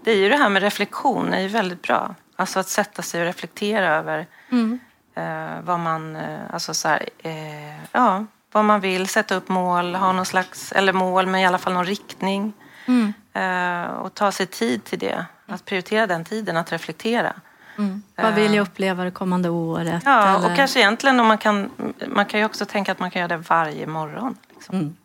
Det 0.04 0.10
är 0.10 0.16
ju 0.16 0.28
det 0.28 0.36
här 0.36 0.48
med 0.48 0.62
reflektion, 0.62 1.34
är 1.34 1.40
ju 1.40 1.48
väldigt 1.48 1.82
bra. 1.82 2.14
Alltså 2.36 2.60
att 2.60 2.68
sätta 2.68 3.02
sig 3.02 3.20
och 3.20 3.26
reflektera 3.26 3.96
över 3.96 4.26
mm. 4.50 4.78
eh, 5.14 5.64
vad 5.64 5.80
man, 5.80 6.16
eh, 6.16 6.40
alltså 6.52 6.74
så 6.74 6.88
här, 6.88 7.08
eh, 7.18 7.84
ja, 7.92 8.26
vad 8.52 8.64
man 8.64 8.80
vill, 8.80 9.08
sätta 9.08 9.34
upp 9.34 9.48
mål, 9.48 9.94
ha 9.94 10.12
någon 10.12 10.26
slags, 10.26 10.72
eller 10.72 10.92
mål, 10.92 11.26
men 11.26 11.40
i 11.40 11.46
alla 11.46 11.58
fall 11.58 11.72
någon 11.72 11.86
riktning. 11.86 12.52
Mm. 12.86 13.12
Eh, 13.32 13.90
och 13.90 14.14
ta 14.14 14.32
sig 14.32 14.46
tid 14.46 14.84
till 14.84 14.98
det, 14.98 15.24
att 15.46 15.64
prioritera 15.64 16.06
den 16.06 16.24
tiden, 16.24 16.56
att 16.56 16.72
reflektera. 16.72 17.34
Mm. 17.80 18.02
Vad 18.16 18.34
vill 18.34 18.54
jag 18.54 18.62
uppleva 18.62 19.04
det 19.04 19.10
kommande 19.10 19.48
året? 19.48 20.02
Ja, 20.04 20.36
eller? 20.36 20.50
och 20.50 20.56
kanske 20.56 20.80
egentligen 20.80 21.20
om 21.20 21.26
man 21.26 21.38
kan, 21.38 21.70
man 22.08 22.26
kan 22.26 22.40
ju 22.40 22.46
också 22.46 22.66
tänka 22.66 22.92
att 22.92 22.98
man 22.98 23.10
kan 23.10 23.20
göra 23.20 23.36
det 23.36 23.44
varje 23.48 23.86
morgon. 23.86 24.36
Liksom. 24.54 24.74
Mm. 24.74 24.96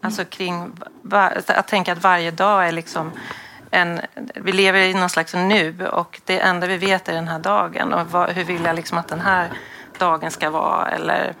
Alltså 0.00 0.24
kring, 0.24 0.72
att 1.46 1.68
tänka 1.68 1.92
att 1.92 2.02
varje 2.02 2.30
dag 2.30 2.68
är 2.68 2.72
liksom 2.72 3.12
en, 3.70 4.00
vi 4.34 4.52
lever 4.52 4.80
i 4.80 4.94
någon 4.94 5.10
slags 5.10 5.34
nu 5.34 5.86
och 5.86 6.20
det 6.24 6.40
enda 6.40 6.66
vi 6.66 6.76
vet 6.76 7.08
är 7.08 7.12
den 7.12 7.28
här 7.28 7.38
dagen 7.38 7.92
och 7.92 8.10
vad, 8.10 8.30
hur 8.30 8.44
vill 8.44 8.64
jag 8.64 8.76
liksom 8.76 8.98
att 8.98 9.08
den 9.08 9.20
här 9.20 9.50
dagen 9.98 10.30
ska 10.30 10.50
vara 10.50 10.88
eller 10.88 11.34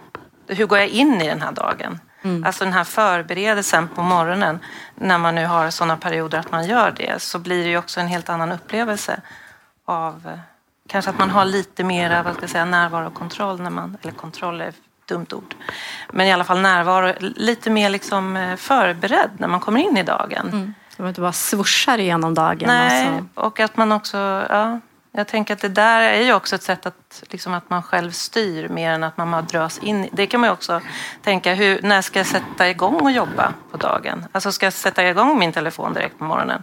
hur 0.46 0.66
går 0.66 0.78
jag 0.78 0.88
in 0.88 1.20
i 1.20 1.28
den 1.28 1.42
här 1.42 1.52
dagen? 1.52 2.00
Mm. 2.22 2.44
Alltså 2.44 2.64
den 2.64 2.72
här 2.72 2.84
förberedelsen 2.84 3.88
på 3.88 4.02
morgonen 4.02 4.58
när 4.94 5.18
man 5.18 5.34
nu 5.34 5.46
har 5.46 5.70
sådana 5.70 5.96
perioder 5.96 6.38
att 6.38 6.50
man 6.50 6.66
gör 6.66 6.90
det 6.96 7.22
så 7.22 7.38
blir 7.38 7.64
det 7.64 7.70
ju 7.70 7.78
också 7.78 8.00
en 8.00 8.08
helt 8.08 8.28
annan 8.28 8.52
upplevelse 8.52 9.20
av 9.84 10.38
kanske 10.86 11.10
att 11.10 11.18
man 11.18 11.30
har 11.30 11.44
lite 11.44 11.84
mer 11.84 12.22
vad 12.22 12.34
ska 12.34 12.42
jag 12.42 12.50
säga, 12.50 12.64
närvaro 12.64 13.06
och 13.06 13.14
kontroll 13.14 13.60
när 13.60 13.70
man, 13.70 13.96
eller 14.02 14.12
kontroll 14.12 14.60
är 14.60 14.68
ett 14.68 14.80
dumt 15.08 15.26
ord, 15.32 15.54
men 16.12 16.26
i 16.26 16.32
alla 16.32 16.44
fall 16.44 16.60
närvaro, 16.60 17.12
lite 17.20 17.70
mer 17.70 17.90
liksom 17.90 18.36
eh, 18.36 18.56
förberedd 18.56 19.30
när 19.38 19.48
man 19.48 19.60
kommer 19.60 19.80
in 19.80 19.96
i 19.96 20.02
dagen. 20.02 20.48
Mm. 20.48 20.74
Man 20.98 21.08
inte 21.08 21.20
bara 21.20 21.32
swooshar 21.32 21.98
igenom 21.98 22.34
dagen. 22.34 22.66
Nej, 22.66 23.08
och, 23.08 23.22
så... 23.34 23.40
och 23.40 23.60
att 23.60 23.76
man 23.76 23.92
också, 23.92 24.46
ja, 24.50 24.80
jag 25.12 25.26
tänker 25.26 25.54
att 25.54 25.60
det 25.60 25.68
där 25.68 26.02
är 26.02 26.22
ju 26.22 26.32
också 26.32 26.54
ett 26.54 26.62
sätt 26.62 26.86
att, 26.86 27.22
liksom 27.30 27.54
att 27.54 27.70
man 27.70 27.82
själv 27.82 28.10
styr 28.10 28.68
mer 28.68 28.90
än 28.90 29.04
att 29.04 29.16
man 29.16 29.30
bara 29.30 29.42
dras 29.42 29.78
in 29.78 30.08
Det 30.12 30.26
kan 30.26 30.40
man 30.40 30.48
ju 30.48 30.52
också 30.52 30.80
tänka, 31.22 31.54
hur, 31.54 31.82
när 31.82 32.02
ska 32.02 32.18
jag 32.18 32.26
sätta 32.26 32.68
igång 32.68 33.00
och 33.00 33.10
jobba 33.10 33.52
på 33.70 33.76
dagen? 33.76 34.26
Alltså 34.32 34.52
ska 34.52 34.66
jag 34.66 34.72
sätta 34.72 35.08
igång 35.08 35.38
min 35.38 35.52
telefon 35.52 35.94
direkt 35.94 36.18
på 36.18 36.24
morgonen? 36.24 36.62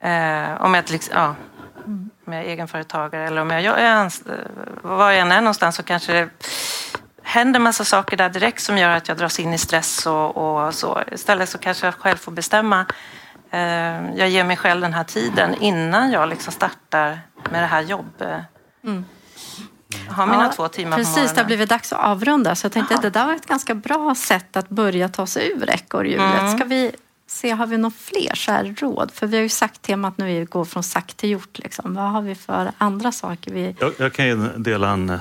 Eh, 0.00 0.62
om 0.62 0.74
jag 0.74 0.86
till 0.86 0.94
exempel, 0.94 1.34
ja, 1.86 1.92
om 2.26 2.32
jag 2.32 2.42
är 2.42 2.46
egenföretagare 2.46 3.26
eller 3.26 3.40
om 3.40 3.50
jag, 3.50 3.62
jag 3.62 3.80
är 3.80 4.10
var 4.82 5.10
jag 5.10 5.20
än 5.20 5.32
är 5.32 5.40
någonstans 5.40 5.76
så 5.76 5.82
kanske 5.82 6.12
det 6.12 6.28
händer 7.22 7.60
massa 7.60 7.84
saker 7.84 8.16
där 8.16 8.28
direkt 8.28 8.62
som 8.62 8.78
gör 8.78 8.90
att 8.90 9.08
jag 9.08 9.16
dras 9.16 9.40
in 9.40 9.54
i 9.54 9.58
stress 9.58 10.06
och, 10.06 10.36
och 10.36 10.74
så. 10.74 11.02
Istället 11.12 11.48
så 11.48 11.58
kanske 11.58 11.86
jag 11.86 11.94
själv 11.94 12.16
får 12.16 12.32
bestämma. 12.32 12.86
Eh, 13.50 14.14
jag 14.14 14.28
ger 14.28 14.44
mig 14.44 14.56
själv 14.56 14.80
den 14.80 14.92
här 14.92 15.04
tiden 15.04 15.54
innan 15.54 16.10
jag 16.12 16.28
liksom 16.28 16.52
startar 16.52 17.20
med 17.50 17.62
det 17.62 17.66
här 17.66 17.82
jobbet. 17.82 18.44
Mm. 18.84 19.04
Jag 20.06 20.12
har 20.12 20.26
mina 20.26 20.42
ja, 20.42 20.52
två 20.52 20.68
timmar 20.68 20.96
Precis, 20.96 21.14
på 21.14 21.20
morgonen. 21.20 21.34
det 21.34 21.40
har 21.40 21.46
blivit 21.46 21.68
dags 21.68 21.92
att 21.92 22.04
avrunda. 22.04 22.54
Så 22.54 22.64
jag 22.64 22.72
tänkte 22.72 22.94
Aha. 22.94 22.98
att 22.98 23.02
det 23.02 23.18
där 23.20 23.26
var 23.26 23.34
ett 23.34 23.46
ganska 23.46 23.74
bra 23.74 24.14
sätt 24.14 24.56
att 24.56 24.68
börja 24.68 25.08
ta 25.08 25.26
sig 25.26 25.52
ur 25.52 25.70
ekorrhjulet. 25.70 26.40
Mm. 26.40 26.58
Ska 26.58 26.64
vi 26.64 26.92
se, 27.26 27.50
har 27.50 27.66
vi 27.66 27.78
några 27.78 27.94
fler 27.98 28.34
så 28.34 28.52
här 28.52 28.74
råd? 28.78 29.10
För 29.14 29.26
vi 29.26 29.36
har 29.36 29.42
ju 29.42 29.48
sagt 29.48 29.82
temat 29.82 30.18
nu 30.18 30.40
är 30.40 30.44
gå 30.44 30.64
från 30.64 30.82
sagt 30.82 31.16
till 31.16 31.30
gjort. 31.30 31.58
Liksom. 31.58 31.94
Vad 31.94 32.10
har 32.10 32.22
vi 32.22 32.34
för 32.34 32.70
andra 32.78 33.12
saker? 33.12 33.52
Vi... 33.52 33.76
Jag, 33.78 33.92
jag 33.98 34.12
kan 34.12 34.26
ju 34.26 34.48
dela 34.56 34.90
en... 34.90 35.18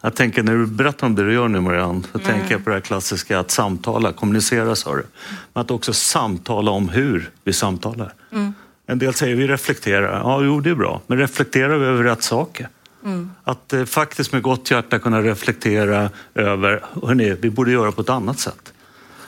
Jag 0.00 0.14
tänker 0.14 0.42
när 0.42 0.52
du 0.52 0.66
berättar 0.66 1.06
om 1.06 1.14
det 1.14 1.24
du 1.26 1.32
gör 1.32 1.48
nu 1.48 1.60
Marianne, 1.60 2.02
så 2.12 2.18
mm. 2.18 2.30
tänker 2.30 2.54
jag 2.54 2.64
på 2.64 2.70
det 2.70 2.76
här 2.76 2.80
klassiska 2.80 3.38
att 3.38 3.50
samtala, 3.50 4.12
kommunicera 4.12 4.76
sa 4.76 4.96
du. 4.96 5.06
Men 5.52 5.60
att 5.60 5.70
också 5.70 5.92
samtala 5.92 6.70
om 6.70 6.88
hur 6.88 7.30
vi 7.44 7.52
samtalar. 7.52 8.12
Mm. 8.32 8.54
En 8.86 8.98
del 8.98 9.14
säger 9.14 9.36
vi 9.36 9.46
reflekterar. 9.46 10.18
Ja, 10.18 10.42
jo 10.42 10.60
det 10.60 10.70
är 10.70 10.74
bra. 10.74 11.00
Men 11.06 11.18
reflekterar 11.18 11.78
vi 11.78 11.86
över 11.86 12.04
rätt 12.04 12.22
saker? 12.22 12.68
Mm. 13.04 13.30
Att 13.44 13.72
eh, 13.72 13.84
faktiskt 13.84 14.32
med 14.32 14.42
gott 14.42 14.70
hjärta 14.70 14.98
kunna 14.98 15.22
reflektera 15.22 16.10
över, 16.34 16.84
hörni, 17.02 17.36
vi 17.40 17.50
borde 17.50 17.72
göra 17.72 17.92
på 17.92 18.00
ett 18.00 18.10
annat 18.10 18.38
sätt. 18.38 18.73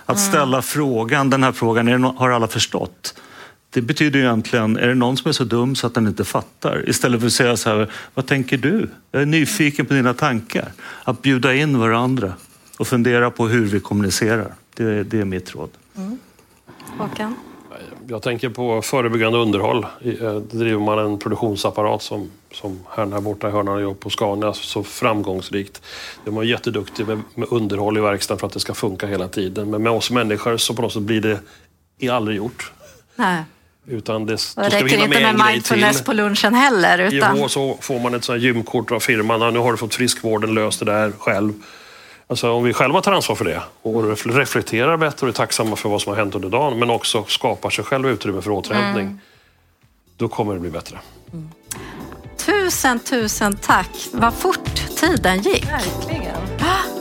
Att 0.06 0.20
ställa 0.20 0.62
frågan, 0.62 1.30
den 1.30 1.42
här 1.42 1.52
frågan, 1.52 1.88
är 1.88 1.98
har 1.98 2.30
alla 2.30 2.48
förstått? 2.48 3.20
Det 3.70 3.82
betyder 3.82 4.20
egentligen, 4.20 4.76
är 4.76 4.88
det 4.88 4.94
någon 4.94 5.16
som 5.16 5.28
är 5.28 5.32
så 5.32 5.44
dum 5.44 5.76
så 5.76 5.86
att 5.86 5.94
den 5.94 6.06
inte 6.06 6.24
fattar? 6.24 6.88
Istället 6.88 7.20
för 7.20 7.26
att 7.26 7.32
säga 7.32 7.56
så 7.56 7.70
här, 7.70 7.90
vad 8.14 8.26
tänker 8.26 8.56
du? 8.56 8.90
Jag 9.10 9.22
är 9.22 9.26
nyfiken 9.26 9.86
på 9.86 9.94
dina 9.94 10.14
tankar. 10.14 10.72
Att 11.04 11.22
bjuda 11.22 11.54
in 11.54 11.78
varandra 11.78 12.32
och 12.78 12.86
fundera 12.86 13.30
på 13.30 13.48
hur 13.48 13.64
vi 13.64 13.80
kommunicerar. 13.80 14.54
Det, 14.74 15.02
det 15.02 15.20
är 15.20 15.24
mitt 15.24 15.54
råd. 15.54 15.70
Mm. 15.96 16.18
Håkan? 16.98 17.34
Jag 18.08 18.22
tänker 18.22 18.48
på 18.48 18.82
förebyggande 18.82 19.38
underhåll. 19.38 19.86
Eh, 20.04 20.34
driver 20.34 20.80
man 20.80 20.98
en 20.98 21.18
produktionsapparat 21.18 22.02
som, 22.02 22.30
som 22.52 22.80
herrn 22.90 23.12
här 23.12 23.20
borta 23.20 23.48
i 23.48 23.50
hörnan 23.50 23.80
gör 23.80 23.94
på 23.94 24.10
Scania 24.10 24.52
så 24.52 24.82
framgångsrikt. 24.82 25.82
De 26.24 26.36
är 26.36 26.42
jätteduktiga 26.42 27.06
med, 27.06 27.22
med 27.34 27.48
underhåll 27.50 27.98
i 27.98 28.00
verkstaden 28.00 28.38
för 28.38 28.46
att 28.46 28.52
det 28.52 28.60
ska 28.60 28.74
funka 28.74 29.06
hela 29.06 29.28
tiden. 29.28 29.70
Men 29.70 29.82
med 29.82 29.92
oss 29.92 30.10
människor 30.10 30.56
så 30.56 30.74
på 30.74 30.82
något 30.82 30.92
sätt 30.92 31.02
blir 31.02 31.40
det 32.00 32.08
aldrig 32.08 32.36
gjort. 32.36 32.72
Nej. 33.16 33.42
Utan 33.88 34.26
det, 34.26 34.38
det 34.56 34.62
räcker 34.62 34.94
inte 34.94 35.08
med, 35.08 35.36
med 35.36 35.46
mindfulness 35.46 36.04
på 36.04 36.12
lunchen 36.12 36.54
heller. 36.54 36.98
Utan... 36.98 37.38
Jo, 37.38 37.48
så 37.48 37.78
får 37.80 38.00
man 38.00 38.14
ett 38.14 38.24
sånt 38.24 38.42
gymkort 38.42 38.92
av 38.92 39.00
firman. 39.00 39.52
Nu 39.54 39.58
har 39.58 39.72
du 39.72 39.78
fått 39.78 39.94
friskvården, 39.94 40.54
löst 40.54 40.78
det 40.78 40.84
där 40.84 41.12
själv. 41.18 41.52
Alltså 42.28 42.50
om 42.52 42.64
vi 42.64 42.72
själva 42.72 43.00
tar 43.00 43.12
ansvar 43.12 43.36
för 43.36 43.44
det 43.44 43.62
och 43.82 44.26
reflekterar 44.26 44.96
bättre 44.96 45.26
och 45.26 45.28
är 45.28 45.36
tacksamma 45.36 45.76
för 45.76 45.88
vad 45.88 46.02
som 46.02 46.10
har 46.10 46.16
hänt 46.18 46.34
under 46.34 46.48
dagen 46.48 46.78
men 46.78 46.90
också 46.90 47.24
skapar 47.24 47.70
sig 47.70 47.84
själv 47.84 48.08
utrymme 48.08 48.42
för 48.42 48.50
återhämtning. 48.50 49.06
Mm. 49.06 49.20
Då 50.16 50.28
kommer 50.28 50.54
det 50.54 50.60
bli 50.60 50.70
bättre. 50.70 50.98
Mm. 51.32 51.48
Tusen, 52.36 52.98
tusen 52.98 53.56
tack. 53.56 53.90
Vad 54.12 54.34
fort 54.34 54.96
tiden 54.96 55.42
gick. 55.42 55.64
Verkligen. 55.64 56.36
Ah. 56.60 56.96